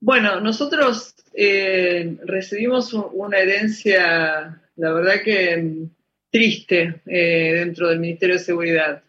[0.00, 5.90] Bueno, nosotros eh, recibimos una herencia, la verdad que mm,
[6.30, 9.02] triste, eh, dentro del Ministerio de Seguridad.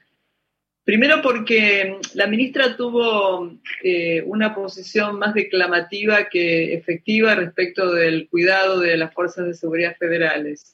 [0.85, 3.51] Primero porque la ministra tuvo
[3.83, 9.97] eh, una posición más declamativa que efectiva respecto del cuidado de las fuerzas de seguridad
[9.97, 10.73] federales.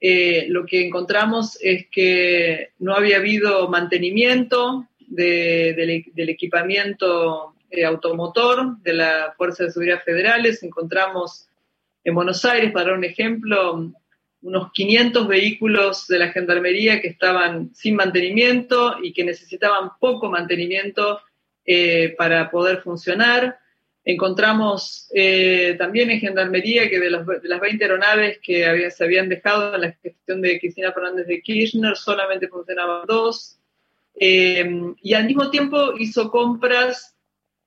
[0.00, 5.90] Lo que encontramos es que no había habido mantenimiento del,
[6.28, 10.62] equipamiento eh, automotor de las fuerzas de seguridad federales.
[10.62, 11.48] Encontramos
[12.04, 13.92] en Buenos Aires, para dar un ejemplo,
[14.42, 21.20] unos 500 vehículos de la Gendarmería que estaban sin mantenimiento y que necesitaban poco mantenimiento
[21.64, 23.58] eh, para poder funcionar.
[24.04, 29.82] Encontramos eh, también en Gendarmería que de, las 20 aeronaves que se habían dejado en
[29.82, 33.58] la gestión de Cristina Fernández de Kirchner, solamente funcionaban dos.
[34.18, 34.66] Eh,
[35.02, 37.17] y al mismo tiempo hizo compras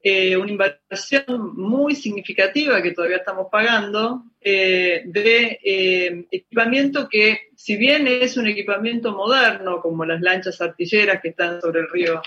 [0.04, 7.78] eh, una inversión muy significativa que todavía estamos pagando eh, de eh, equipamiento que, si
[7.78, 12.22] bien es un equipamiento moderno, como las lanchas artilleras que están sobre el río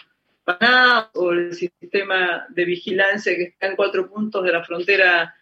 [0.44, 5.34] Paná o el sistema de vigilancia que está en cuatro puntos de la frontera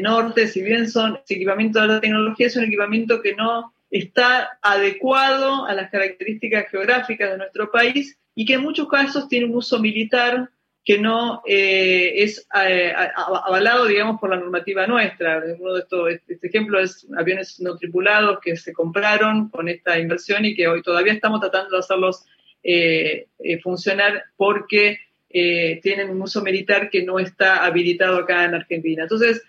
[0.00, 5.66] norte, si bien son equipamiento de alta tecnología, es un equipamiento que no está adecuado
[5.66, 9.78] a las características geográficas de nuestro país y que en muchos casos tiene un uso
[9.78, 10.50] militar
[10.84, 15.42] que no eh, es eh, avalado, digamos, por la normativa nuestra.
[15.58, 20.44] Uno de estos, este, ejemplo es aviones no tripulados que se compraron con esta inversión
[20.44, 22.24] y que hoy todavía estamos tratando de hacerlos
[22.64, 23.26] eh,
[23.62, 24.98] funcionar porque
[25.34, 29.04] tienen un uso militar que no está habilitado acá en Argentina.
[29.04, 29.42] Entonces,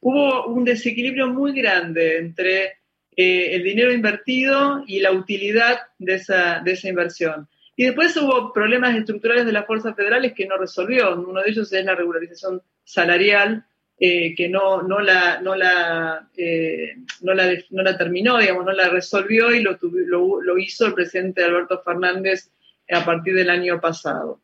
[0.00, 2.74] hubo un desequilibrio muy grande entre
[3.16, 7.48] el dinero invertido y la utilidad de esa, de esa inversión.
[7.80, 11.18] Y después hubo problemas estructurales de las fuerzas federales que no resolvió.
[11.18, 13.64] Uno de ellos es la regularización salarial,
[13.98, 18.72] eh, que no, no, la, no, la, eh, no, la, no, la, terminó, digamos, no
[18.72, 22.50] la resolvió y lo, lo, hizo el presidente Alberto Fernández
[22.90, 24.42] a partir del año pasado.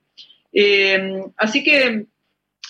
[0.51, 2.07] Eh, así que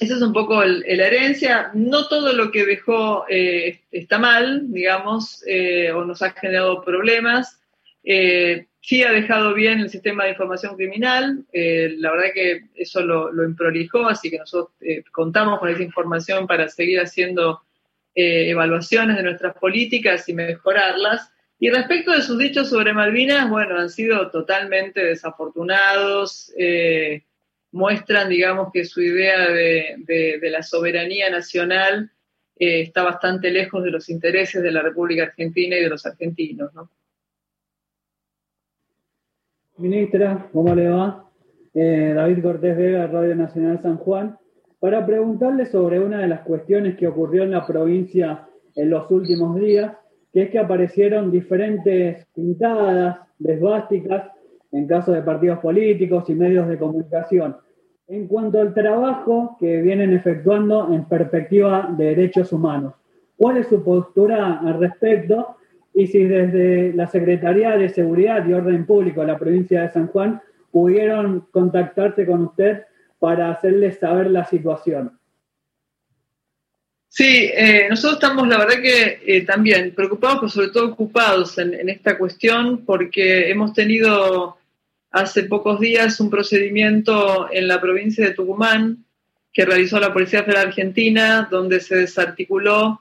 [0.00, 1.70] esa es un poco la herencia.
[1.74, 5.44] No todo lo que dejó está mal, digamos,
[5.94, 7.60] o nos ha generado problemas.
[8.86, 13.32] Sí ha dejado bien el sistema de información criminal, eh, la verdad que eso lo,
[13.32, 17.62] lo emprolijó, así que nosotros eh, contamos con esa información para seguir haciendo
[18.14, 21.32] eh, evaluaciones de nuestras políticas y mejorarlas.
[21.58, 26.52] Y respecto de sus dichos sobre Malvinas, bueno, han sido totalmente desafortunados,
[27.72, 29.96] muestran, digamos, que su idea de,
[30.40, 32.12] de la soberanía nacional
[32.54, 36.88] está bastante lejos de los intereses de la República Argentina y de los argentinos, ¿no?
[39.78, 41.28] Ministra, ¿cómo le va?
[41.74, 44.38] Eh, David Cortés Vega, Radio Nacional San Juan,
[44.80, 49.60] para preguntarle sobre una de las cuestiones que ocurrió en la provincia en los últimos
[49.60, 49.92] días,
[50.32, 54.30] que es que aparecieron diferentes pintadas, desbásticas,
[54.72, 57.56] en caso de partidos políticos y medios de comunicación.
[58.08, 62.94] En cuanto al trabajo que vienen efectuando en perspectiva de derechos humanos,
[63.36, 65.55] ¿cuál es su postura al respecto?
[65.96, 70.08] Y si desde la Secretaría de Seguridad y Orden Público de la provincia de San
[70.08, 72.82] Juan pudieron contactarse con usted
[73.18, 75.18] para hacerle saber la situación.
[77.08, 81.88] Sí, eh, nosotros estamos, la verdad que eh, también preocupados, pero sobre todo ocupados en,
[81.88, 84.58] esta cuestión, porque hemos tenido
[85.12, 89.02] hace pocos días un procedimiento en la provincia de Tucumán
[89.50, 93.00] que realizó la Policía Federal Argentina, donde se desarticuló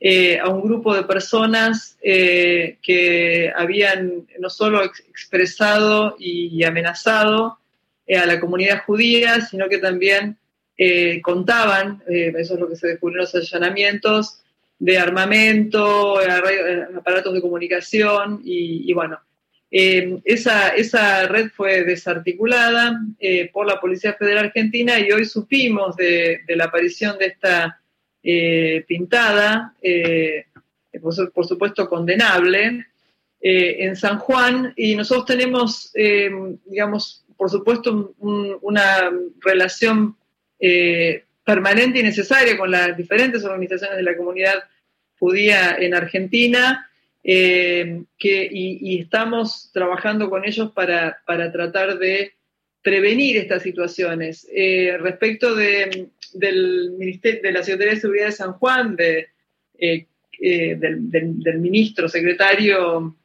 [0.00, 7.58] eh, a un grupo de personas eh, que habían no solo expresado y amenazado
[8.06, 10.36] eh, a la comunidad judía, sino que también
[11.22, 14.42] contaban, eso es lo que se descubrió en los allanamientos,
[14.76, 16.18] de armamento,
[16.98, 19.20] aparatos de comunicación y, bueno,
[19.70, 23.00] esa, esa, red fue desarticulada
[23.52, 27.80] por la Policía Federal Argentina y hoy supimos de la aparición de esta
[28.26, 30.46] eh, pintada, eh,
[31.00, 32.86] por, supuesto condenable,
[33.46, 34.72] en San Juan.
[34.74, 35.92] Y nosotros tenemos,
[36.64, 39.10] digamos, por supuesto, una
[39.40, 40.16] relación
[41.44, 44.64] permanente y necesaria con las diferentes organizaciones de la comunidad
[45.18, 46.88] judía en Argentina
[47.22, 52.32] que, y, estamos trabajando con ellos para, para tratar de
[52.84, 54.46] prevenir estas situaciones.
[54.54, 59.28] Eh, respecto de, del ministerio, de la Secretaría de Seguridad de San Juan, de,
[59.78, 60.06] eh,
[60.38, 63.16] eh, del, ministro secretario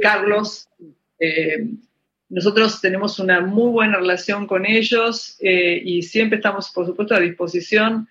[0.00, 0.68] Carlos,
[2.28, 8.08] nosotros tenemos una muy buena relación con ellos y siempre estamos, por supuesto, a disposición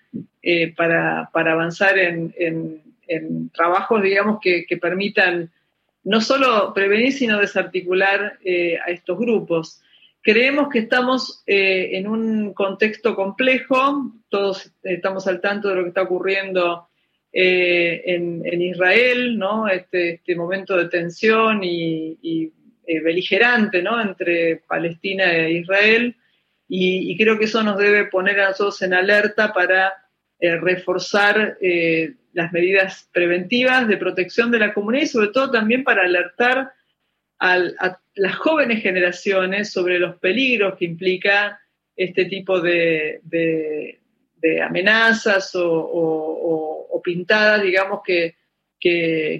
[0.76, 2.82] para, avanzar en,
[3.54, 5.50] trabajos, digamos, que, que, permitan
[6.04, 8.38] no solo prevenir, sino desarticular
[8.86, 9.82] a estos grupos.
[10.24, 15.88] Creemos que estamos eh, en un contexto complejo, todos estamos al tanto de lo que
[15.88, 16.86] está ocurriendo
[17.32, 19.66] eh, en, Israel, ¿no?
[19.66, 22.52] Este, este, momento de tensión y,
[22.86, 26.14] eh, beligerante entre Palestina e Israel,
[26.68, 29.92] y, creo que eso nos debe poner a nosotros en alerta para
[30.40, 31.58] reforzar
[32.32, 36.72] las medidas preventivas de protección de la comunidad y sobre todo también para alertar
[37.38, 41.60] a las jóvenes generaciones sobre los peligros que implica
[41.96, 43.20] este tipo de,
[44.62, 48.36] amenazas o, pintadas, digamos, que,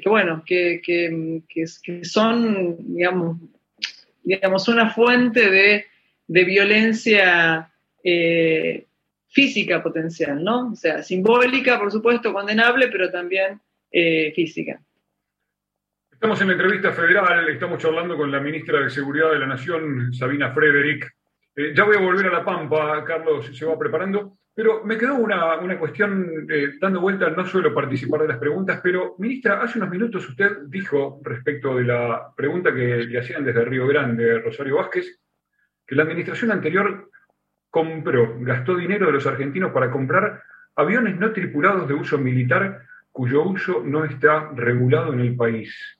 [0.05, 0.81] bueno, que,
[2.03, 3.39] son, digamos,
[4.23, 5.85] digamos, una fuente de,
[6.27, 7.71] violencia
[8.03, 8.87] eh,
[9.29, 10.73] física potencial, ¿no?
[10.73, 13.61] O sea, simbólica, por supuesto, condenable, pero también
[13.91, 14.81] eh, física.
[16.23, 20.15] Estamos en la entrevista federal, estamos charlando con la ministra de Seguridad de la Nación,
[20.15, 21.17] Sabina Frederick.
[21.57, 25.17] Eh, ya voy a volver a La Pampa, Carlos se va preparando, pero me quedó
[25.17, 29.91] una, cuestión eh, dando vuelta, no suelo participar de las preguntas, pero ministra, hace unos
[29.91, 35.21] minutos usted dijo respecto de la pregunta que le hacían desde Río Grande, Rosario Vázquez,
[35.85, 37.11] que la administración anterior
[37.69, 40.41] compró, gastó dinero de los argentinos para comprar
[40.77, 45.99] aviones no tripulados de uso militar cuyo uso no está regulado en el país.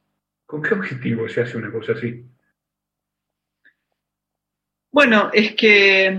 [0.53, 2.27] ¿Con qué objetivo se hace una cosa así?
[4.91, 6.15] Bueno, es que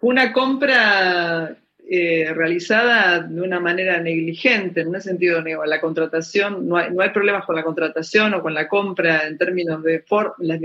[0.00, 1.56] una compra
[1.88, 7.54] eh, realizada de una manera negligente, en un sentido, la contratación, no hay, problemas con
[7.54, 10.02] la contratación o con la compra en términos de,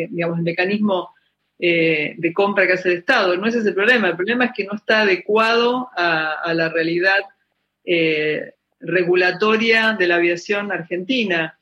[0.10, 1.14] digamos, el mecanismo
[1.60, 4.52] eh, de compra que hace el Estado, no ese es el problema, el problema es
[4.56, 7.20] que no está adecuado a, la realidad
[7.86, 11.54] eh, regulatoria de la aviación argentina.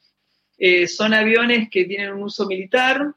[0.57, 3.13] Eh, son aviones que tienen un uso militar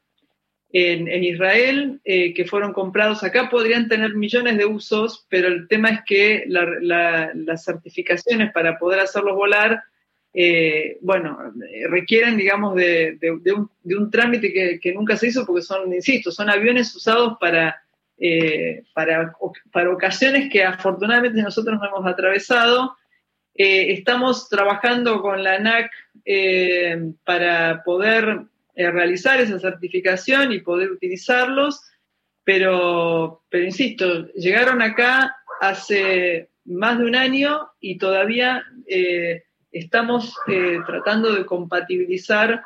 [0.70, 3.22] en, Israel, eh, que fueron comprados.
[3.22, 9.00] Acá, podrían tener millones de usos, pero el tema es que las certificaciones para poder
[9.00, 9.82] hacerlos volar,
[10.34, 11.38] eh, bueno,
[11.88, 13.18] requieren, digamos, de,
[13.96, 17.82] un, trámite que, nunca se hizo porque son, insisto, son aviones usados para,
[18.92, 19.32] para,
[19.72, 22.94] para ocasiones que afortunadamente nosotros no hemos atravesado.
[23.54, 25.90] Estamos trabajando con la ANAC
[26.30, 28.42] eh, para poder
[28.74, 31.80] eh, realizar esa certificación y poder utilizarlos,
[32.44, 38.62] pero, pero insisto, llegaron acá hace más de un año y todavía
[39.72, 40.34] estamos
[40.86, 42.62] tratando de compatibilizar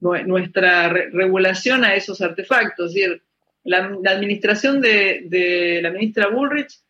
[0.00, 2.88] nuestra regulación a esos artefactos.
[2.88, 3.22] Es decir,
[3.64, 6.80] la, administración de la ministra Bullrich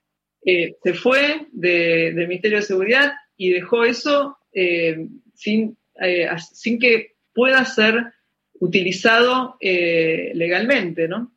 [0.49, 7.17] eh, se fue del Ministerio de Seguridad y dejó eso eh, sin, eh, sin que
[7.35, 8.13] pueda ser
[8.59, 11.31] utilizado legalmente, ¿no?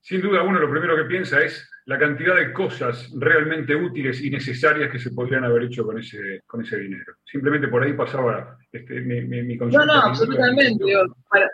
[0.00, 4.30] Sin duda, uno lo primero que piensa es la cantidad de cosas realmente útiles y
[4.30, 7.14] necesarias que se podrían haber hecho con ese, con ese dinero.
[7.24, 10.84] Simplemente por ahí pasaba este, mi, mi, No, no, absolutamente.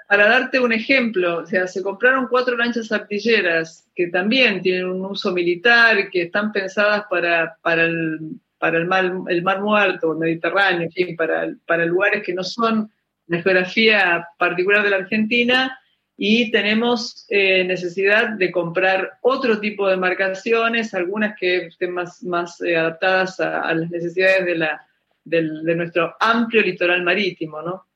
[0.08, 5.04] para, darte un ejemplo, o sea, se compraron cuatro lanchas artilleras que también tienen un
[5.04, 10.18] uso militar, que están pensadas para, para el, para el, mar, el mar muerto, el
[10.18, 12.90] Mediterráneo, en fin, para, para lugares que no son
[13.26, 15.80] la geografía particular de la Argentina
[16.22, 22.60] y tenemos eh, necesidad de comprar otro tipo de embarcaciones, algunas que estén más, más
[22.60, 24.86] eh, adaptadas a, las necesidades de, la,
[25.24, 27.86] de, nuestro amplio litoral marítimo, ¿no?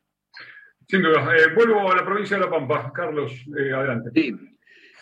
[0.89, 1.37] Sin duda.
[1.37, 2.91] Eh, vuelvo a la provincia de La Pampa.
[2.95, 4.11] Carlos, adelante.
[4.15, 4.54] Sí.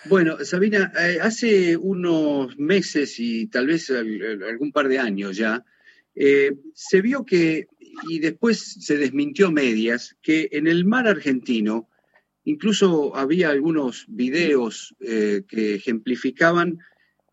[0.07, 5.64] Bueno, Sabina, hace unos meses y tal vez algún par de años ya,
[6.14, 7.68] se vio que,
[8.09, 11.88] y después se desmintió medias, que en el mar argentino
[12.44, 16.78] Incluso había algunos videos eh, que ejemplificaban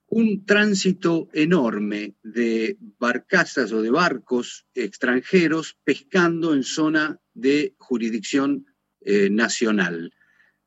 [0.08, 8.66] un tránsito enorme de barcazas o de barcos extranjeros pescando en zona de jurisdicción
[9.02, 10.14] eh, nacional.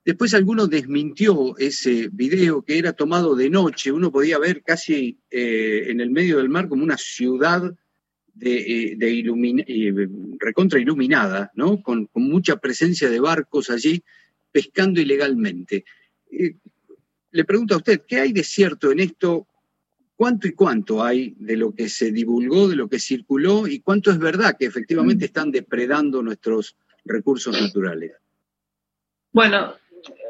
[0.05, 3.93] Después alguno desmintió ese video que era tomado de noche.
[3.93, 7.73] Uno podía ver casi eh, en el medio del mar como una ciudad
[8.35, 10.09] de, eh,
[10.41, 11.81] recontra iluminada, ¿no?
[11.83, 14.03] Con, mucha presencia de barcos allí
[14.51, 15.85] pescando ilegalmente.
[17.31, 19.47] le pregunto a usted, ¿qué hay de cierto en esto?
[20.17, 24.11] ¿Cuánto y cuánto hay de lo que se divulgó, de lo que circuló y cuánto
[24.11, 28.13] es verdad que efectivamente están depredando nuestros recursos naturales?
[29.33, 29.75] Bueno,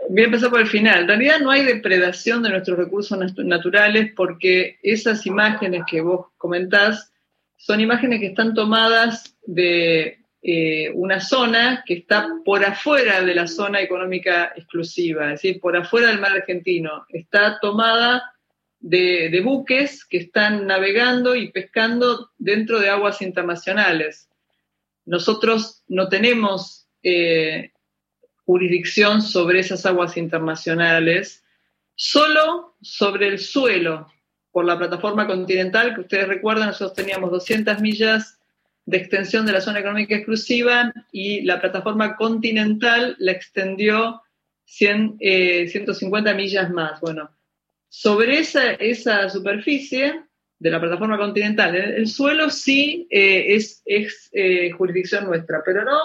[0.09, 1.03] voy a empezar por el final.
[1.03, 7.13] En realidad no hay depredación de nuestros recursos naturales porque esas imágenes que vos comentás
[7.57, 13.47] son imágenes que están tomadas de eh, una zona que está por afuera de la
[13.47, 17.07] zona económica exclusiva, es decir, por afuera del mar argentino.
[17.09, 18.35] Está tomada
[18.81, 24.29] de, buques que están navegando y pescando dentro de aguas internacionales.
[25.05, 27.71] Nosotros no tenemos eh,
[28.45, 31.45] jurisdicción sobre esas aguas internacionales,
[31.95, 34.09] solo sobre el suelo,
[34.53, 38.39] por la plataforma continental, que ustedes recuerdan, nosotros teníamos 200 millas
[38.85, 44.23] de extensión de la zona económica exclusiva y la plataforma continental la extendió
[44.65, 47.01] 100, 150 eh, millas más.
[47.01, 47.31] Bueno,
[47.89, 50.23] sobre esa, esa superficie
[50.59, 55.99] de la plataforma continental, el, suelo sí eh, es, es eh, jurisdicción nuestra, pero no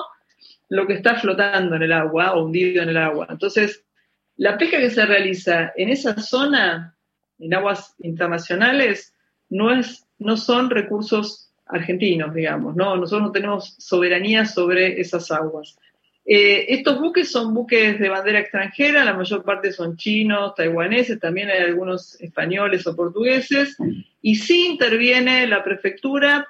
[0.69, 3.27] lo que está flotando en el agua o hundido en el agua.
[3.29, 3.83] Entonces,
[4.35, 6.95] la pesca que se realiza en esa zona,
[7.39, 9.13] en aguas internacionales,
[9.49, 12.95] no, es, no son recursos argentinos, digamos, ¿no?
[12.95, 15.77] Nosotros no tenemos soberanía sobre esas aguas.
[16.29, 21.49] Eh, estos buques son buques de bandera extranjera, la mayor parte son chinos, taiwaneses, también
[21.49, 23.77] hay algunos españoles o portugueses,
[24.21, 26.45] y sí interviene la prefectura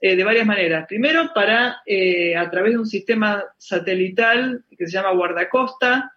[0.00, 0.86] eh, de varias maneras.
[0.86, 6.12] Primero, para, eh, a través de un sistema satelital que se llama guardacosta,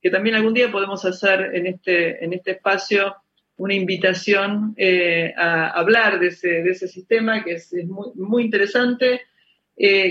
[0.00, 3.16] que también algún día podemos hacer en este, en este espacio
[3.56, 9.22] una invitación eh, a hablar de ese, de ese, sistema, que es, muy, muy, interesante,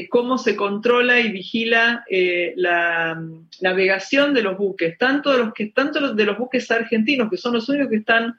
[0.10, 2.04] cómo se controla y vigila
[2.58, 3.22] la
[3.62, 7.54] navegación de los buques, tanto de los, que, tanto de los buques argentinos, que son
[7.54, 8.38] los únicos que están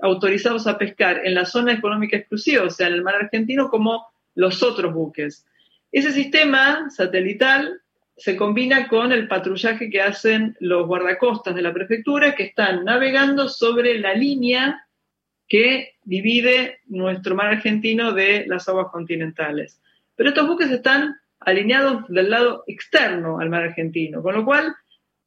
[0.00, 4.13] autorizados a pescar en la zona económica exclusiva, o sea, en el mar argentino, como
[4.34, 5.46] los otros buques.
[5.92, 7.80] Ese sistema satelital
[8.16, 13.48] se combina con el patrullaje que hacen los guardacostas de la prefectura que están navegando
[13.48, 14.86] sobre la línea
[15.48, 19.80] que divide nuestro mar argentino de las aguas continentales.
[20.16, 24.74] Pero estos buques están alineados del lado externo al mar argentino, con lo cual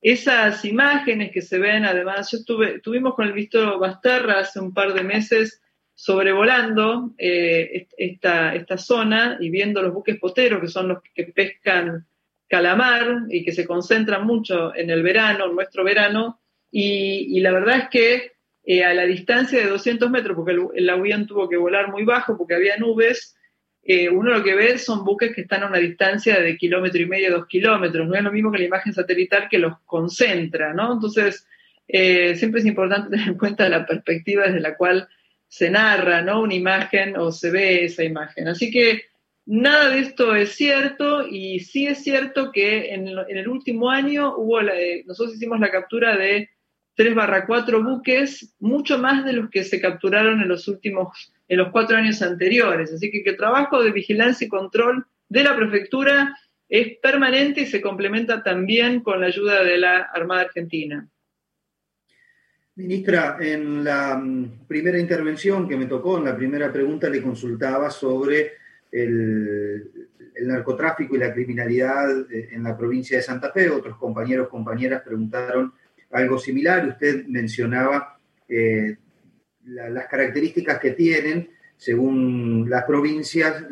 [0.01, 4.73] esas imágenes que se ven, además, yo estuve, tuvimos con el visto Basterra hace un
[4.73, 5.61] par de meses
[5.99, 12.05] sobrevolando eh, esta, esta zona y viendo los buques poteros, que son los que pescan
[12.47, 16.39] calamar y que se concentran mucho en el verano, en nuestro verano,
[16.69, 18.31] y, la verdad es que
[18.63, 22.37] eh, a la distancia de 200 metros, porque el, avión tuvo que volar muy bajo
[22.37, 23.35] porque había nubes,
[23.81, 27.07] eh, uno lo que ve son buques que están a una distancia de kilómetro y
[27.07, 30.93] medio, dos kilómetros, no es lo mismo que la imagen satelital que los concentra, ¿no?
[30.93, 31.47] Entonces,
[31.87, 35.09] siempre es importante tener en cuenta la perspectiva desde la cual
[35.47, 36.41] se narra ¿no?
[36.41, 38.47] una imagen o se ve esa imagen.
[38.47, 39.03] Así que
[39.45, 44.61] nada de esto es cierto y sí es cierto que en, el último año hubo
[45.05, 46.49] nosotros hicimos la captura de
[46.95, 51.57] 3 barra 4 buques, mucho más de los que se capturaron en los últimos, en
[51.59, 52.91] los cuatro años anteriores.
[52.91, 56.35] Así que el trabajo de vigilancia y control de la prefectura
[56.67, 61.07] es permanente y se complementa también con la ayuda de la Armada Argentina.
[62.77, 67.89] Ministra, en la mm, primera intervención que me tocó, en la primera pregunta, le consultaba
[67.89, 68.51] sobre
[68.91, 69.91] el,
[70.45, 73.71] narcotráfico y la criminalidad eh, en la provincia de Santa Fe.
[73.71, 75.73] Otros compañeros, compañeras preguntaron
[76.11, 76.87] algo similar.
[76.87, 78.95] Usted mencionaba eh,
[79.65, 83.65] las características que tienen, según las provincias,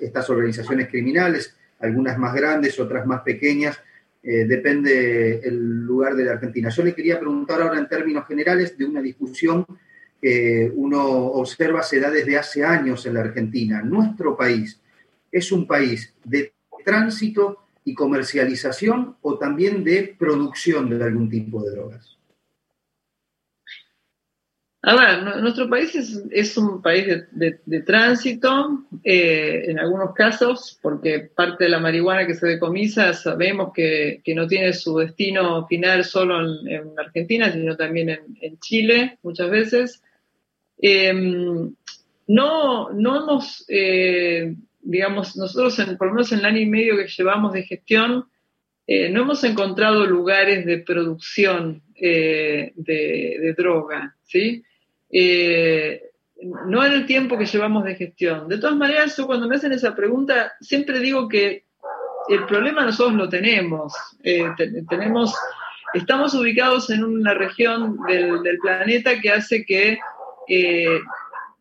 [0.00, 3.80] estas organizaciones criminales, algunas más grandes, otras más pequeñas,
[4.22, 6.68] eh, depende el lugar de la Argentina.
[6.68, 9.66] Yo le quería preguntar ahora en términos generales de una discusión
[10.20, 13.82] que uno observa se da desde hace años en la Argentina.
[13.82, 14.80] Nuestro país
[15.32, 16.52] es un país de
[16.84, 22.19] tránsito y comercialización o también de producción de algún tipo de drogas.
[24.82, 31.64] A ver, nuestro país es, un país de, tránsito, eh, en algunos casos, porque parte
[31.64, 36.98] de la marihuana que se decomisa sabemos que, no tiene su destino final solo en,
[36.98, 38.08] Argentina, sino también
[38.40, 40.02] en, Chile muchas veces.
[40.78, 41.74] Em,
[42.28, 46.96] no, no hemos, eh, digamos, nosotros en, por lo menos en el año y medio
[46.96, 48.30] que llevamos de gestión,
[48.86, 54.64] eh, no hemos encontrado lugares de producción de, de, droga, ¿sí?
[55.12, 58.48] No en el tiempo que llevamos de gestión.
[58.48, 61.64] De todas maneras, yo cuando me hacen esa pregunta, siempre digo que
[62.28, 63.92] el problema nosotros lo tenemos.
[64.22, 64.44] Eh,
[64.88, 65.34] tenemos
[65.92, 69.98] estamos ubicados en una región del, planeta que hace que,
[70.48, 71.00] eh,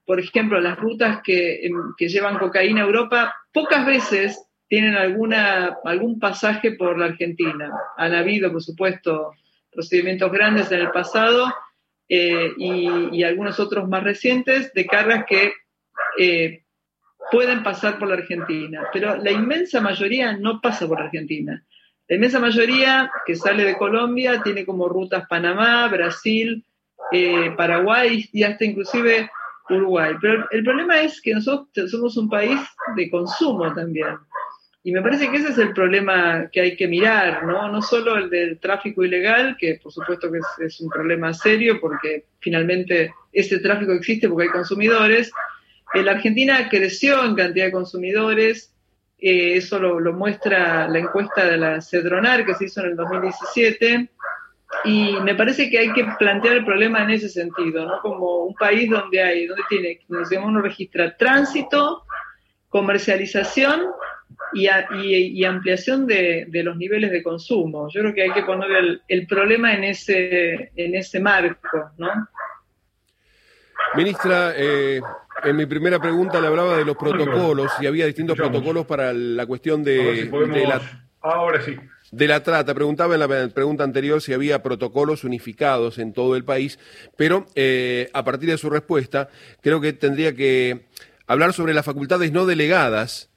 [0.05, 6.19] por ejemplo, las rutas em, que, llevan cocaína a Europa pocas veces tienen alguna, algún
[6.19, 7.71] pasaje por la Argentina.
[7.97, 9.33] Han habido, por supuesto,
[9.71, 11.51] procedimientos grandes en el pasado
[12.09, 15.53] eh, y, algunos otros más recientes de cargas que
[17.31, 21.63] pueden pasar por la Argentina, pero la inmensa mayoría no pasa por la Argentina.
[22.07, 26.65] La inmensa mayoría que sale de Colombia tiene como rutas Panamá, Brasil,
[27.11, 29.29] eh, Paraguay y hasta inclusive
[29.69, 30.15] Uruguay.
[30.19, 32.59] Pero el problema es que nosotros somos un país
[32.95, 34.17] de consumo también.
[34.89, 37.71] Y me parece que ese es el problema que hay que mirar, ¿no?
[37.71, 42.25] No solo el del tráfico ilegal, que por supuesto que es un problema serio porque
[42.39, 45.31] finalmente ese tráfico existe porque hay consumidores,
[45.93, 48.73] la Argentina creció en cantidad de consumidores,
[49.19, 54.09] eh, eso lo, muestra la encuesta de la Cedronar que se hizo en el 2017,
[54.85, 57.99] y me parece que hay que plantear el problema en ese sentido, ¿no?
[58.01, 59.99] Como un país donde hay, donde tiene,
[60.43, 62.05] uno registra tránsito,
[62.69, 63.81] comercialización
[64.53, 67.89] y, ampliación de, los niveles de consumo.
[67.93, 72.09] Yo creo que hay que poner el, el problema en ese, en ese marco, ¿no?
[73.95, 75.01] Ministra, eh,
[75.43, 79.45] en mi primera pregunta le hablaba de los protocolos y había distintos protocolos para la
[79.45, 80.29] cuestión de,
[80.67, 80.81] la...
[81.21, 81.75] Ahora sí.
[82.11, 82.73] De la trata.
[82.73, 86.79] Preguntaba en la pregunta anterior si había protocolos unificados en todo el país,
[87.17, 89.29] pero eh, a partir de su respuesta
[89.61, 90.85] creo que tendría que
[91.27, 93.28] hablar sobre las facultades no delegadas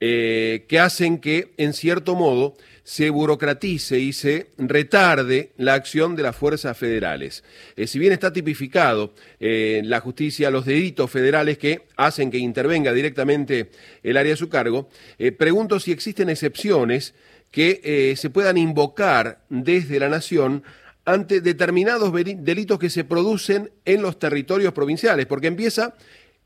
[0.00, 2.56] eh, que hacen que, en cierto modo,
[2.90, 7.44] se burocratice y se retarde la acción de las fuerzas federales.
[7.76, 12.92] Eh, si bien está tipificado eh, la justicia los delitos federales que hacen que intervenga
[12.92, 13.70] directamente
[14.02, 14.88] el área de su cargo,
[15.20, 17.14] eh, pregunto si existen excepciones
[17.52, 20.62] que se puedan invocar desde la nación
[21.04, 25.94] ante determinados delitos que se producen en los territorios provinciales, porque empieza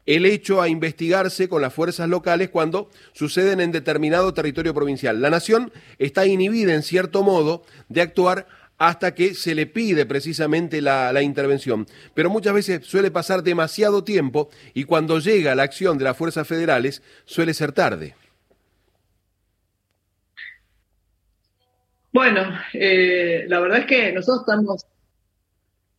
[0.06, 5.20] el hecho a investigarse con las fuerzas locales cuando suceden en determinado territorio provincial.
[5.20, 8.46] La nación está inhibida en cierto modo de actuar
[8.78, 11.86] hasta que se le pide precisamente la, intervención.
[12.12, 16.46] Pero muchas veces suele pasar demasiado tiempo y cuando llega la acción de las fuerzas
[16.46, 18.14] federales suele ser tarde.
[22.12, 22.42] Bueno,
[22.74, 24.86] eh, la verdad es que nosotros estamos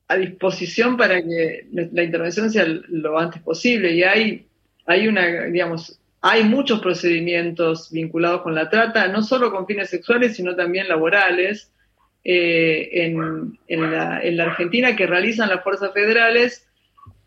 [0.08, 4.46] a disposición para que la intervención sea lo antes posible y hay,
[4.86, 10.36] hay una, digamos, hay muchos procedimientos vinculados con la trata, no solo con fines sexuales,
[10.36, 11.72] sino también laborales,
[12.28, 16.68] eh, en, en, la, en, la, Argentina que realizan las fuerzas federales.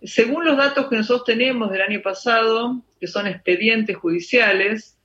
[0.03, 4.98] Según los datos que nosotros tenemos del año pasado, que son expedientes judiciales,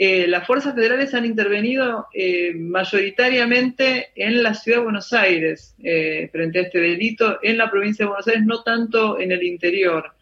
[0.00, 6.28] eh, las fuerzas federales han intervenido eh, mayoritariamente en la ciudad de Buenos Aires eh,
[6.30, 10.12] frente a este delito, en la provincia de Buenos Aires, no tanto en el interior.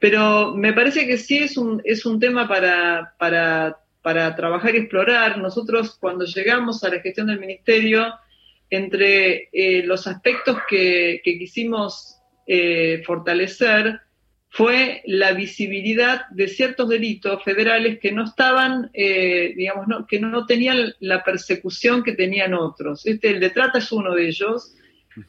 [0.00, 4.78] Pero me parece que sí es un, es un tema para, para, para trabajar y
[4.78, 5.38] explorar.
[5.38, 8.12] Nosotros cuando llegamos a la gestión del ministerio,
[8.70, 9.50] entre
[9.84, 12.18] los aspectos que, que quisimos
[13.04, 14.00] fortalecer,
[14.54, 20.44] fue la visibilidad de ciertos delitos federales que no estaban, eh, digamos, no, que no
[20.44, 23.06] tenían la persecución que tenían otros.
[23.06, 24.76] Este, el de trata es uno de ellos.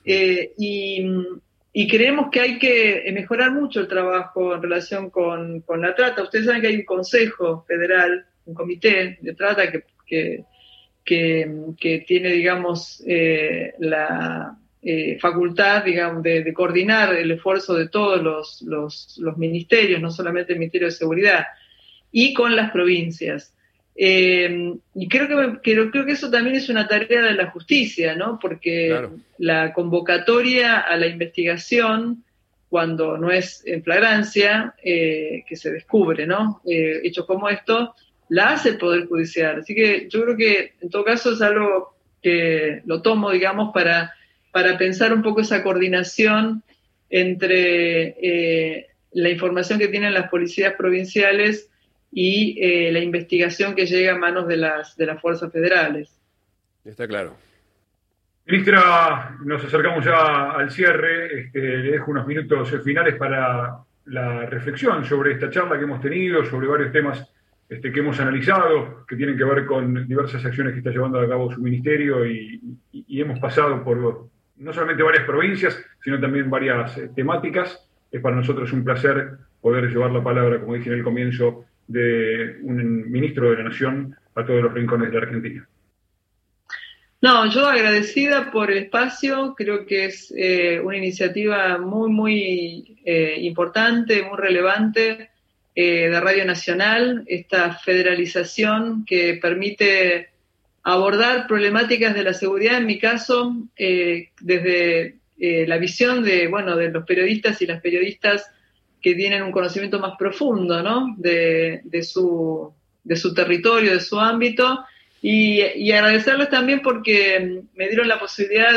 [0.03, 6.23] Eh, y, creemos que hay que mejorar mucho el trabajo en relación con, la trata.
[6.23, 10.43] Ustedes saben que hay un consejo federal, un comité de trata que,
[11.05, 18.21] que, tiene, digamos, eh, la, eh, facultad, digamos, de, coordinar el esfuerzo de todos
[18.61, 21.45] los, ministerios, no solamente el Ministerio de Seguridad,
[22.11, 23.53] y con las provincias.
[23.95, 28.39] Eh, y creo que, creo, que eso también es una tarea de la justicia, ¿no?
[28.41, 29.07] Porque
[29.37, 32.25] la convocatoria a la investigación,
[32.67, 36.61] cuando no es en flagrancia, eh, que se descubre, ¿no?
[36.65, 37.95] hechos como esto,
[38.27, 39.59] la hace el Poder Judicial.
[39.59, 44.11] Así que yo creo que en todo caso es algo que lo tomo, digamos, para
[44.53, 46.63] para pensar un poco esa coordinación
[47.09, 51.69] entre eh, la información que tienen las policías provinciales
[52.11, 56.15] y eh, la investigación que llega a manos de las, de las fuerzas federales.
[56.85, 57.35] Está claro.
[58.45, 61.45] Ministra, nos acercamos ya al cierre.
[61.45, 66.45] Este, le dejo unos minutos finales para la reflexión sobre esta charla que hemos tenido,
[66.45, 67.27] sobre varios temas
[67.69, 71.27] este, que hemos analizado, que tienen que ver con diversas acciones que está llevando a
[71.27, 72.61] cabo su ministerio y,
[73.07, 77.87] hemos pasado por no solamente varias provincias, sino también varias eh, temáticas.
[78.11, 79.31] Es para nosotros un placer
[79.61, 84.15] poder llevar la palabra, como dije en el comienzo, de un ministro de la Nación
[84.35, 85.67] a todos los rincones de la Argentina.
[87.21, 93.37] No, yo agradecida por el espacio, creo que es eh, una iniciativa muy, muy eh,
[93.39, 95.29] importante, muy relevante
[95.75, 100.32] de Radio Nacional, esta federalización que permite
[100.83, 107.05] abordar problemáticas de la seguridad, en mi caso, desde la visión de, bueno, de los
[107.05, 108.49] periodistas y las periodistas
[109.01, 111.13] que tienen un conocimiento más profundo ¿no?
[111.17, 112.73] de, de, su,
[113.03, 114.85] de su territorio, de su ámbito,
[115.21, 115.61] y,
[115.93, 118.73] agradecerles también porque me dieron la posibilidad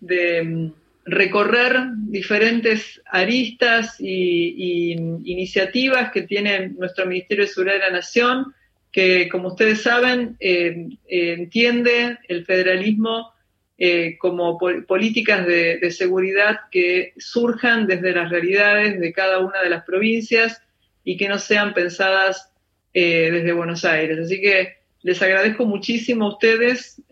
[0.00, 0.72] de, mm,
[1.04, 8.54] recorrer diferentes aristas y, iniciativas que tiene nuestro Ministerio de Seguridad de la Nación,
[8.92, 13.32] que como ustedes saben eh, eh, entiende el federalismo
[13.78, 19.84] eh, como políticas de, seguridad que surjan desde las realidades de cada una de las
[19.84, 20.62] provincias
[21.02, 22.50] y que no sean pensadas
[22.94, 24.18] desde Buenos Aires.
[24.18, 27.02] Así que les agradezco muchísimo a ustedes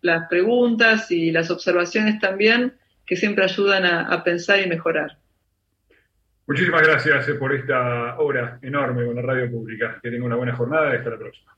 [0.00, 2.72] las preguntas y las observaciones también,
[3.04, 5.18] que siempre ayudan a, pensar y mejorar.
[6.46, 9.98] Muchísimas gracias eh, por esta hora enorme con la radio pública.
[10.02, 11.56] Que tenga una buena jornada y hasta la próxima.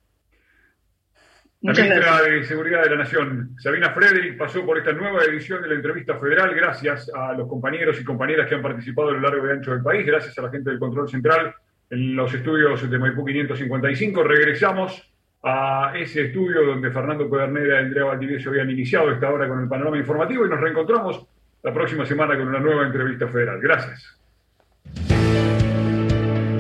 [1.61, 5.68] La ministra de Seguridad de la Nación, Sabina Frederick, pasó por esta nueva edición de
[5.68, 9.45] la entrevista federal gracias a los compañeros y compañeras que han participado a lo largo
[9.45, 11.53] y ancho del país, gracias a la gente del Control Central
[11.91, 14.22] en los estudios de Maipú 555.
[14.22, 15.12] Regresamos
[15.43, 19.68] a ese estudio donde Fernando Pedernera y Andrea Valdivieso habían iniciado esta hora con el
[19.68, 21.26] panorama informativo y nos reencontramos
[21.64, 23.61] la próxima semana con una nueva entrevista federal.
[23.61, 24.18] Gracias.
[24.97, 25.58] Música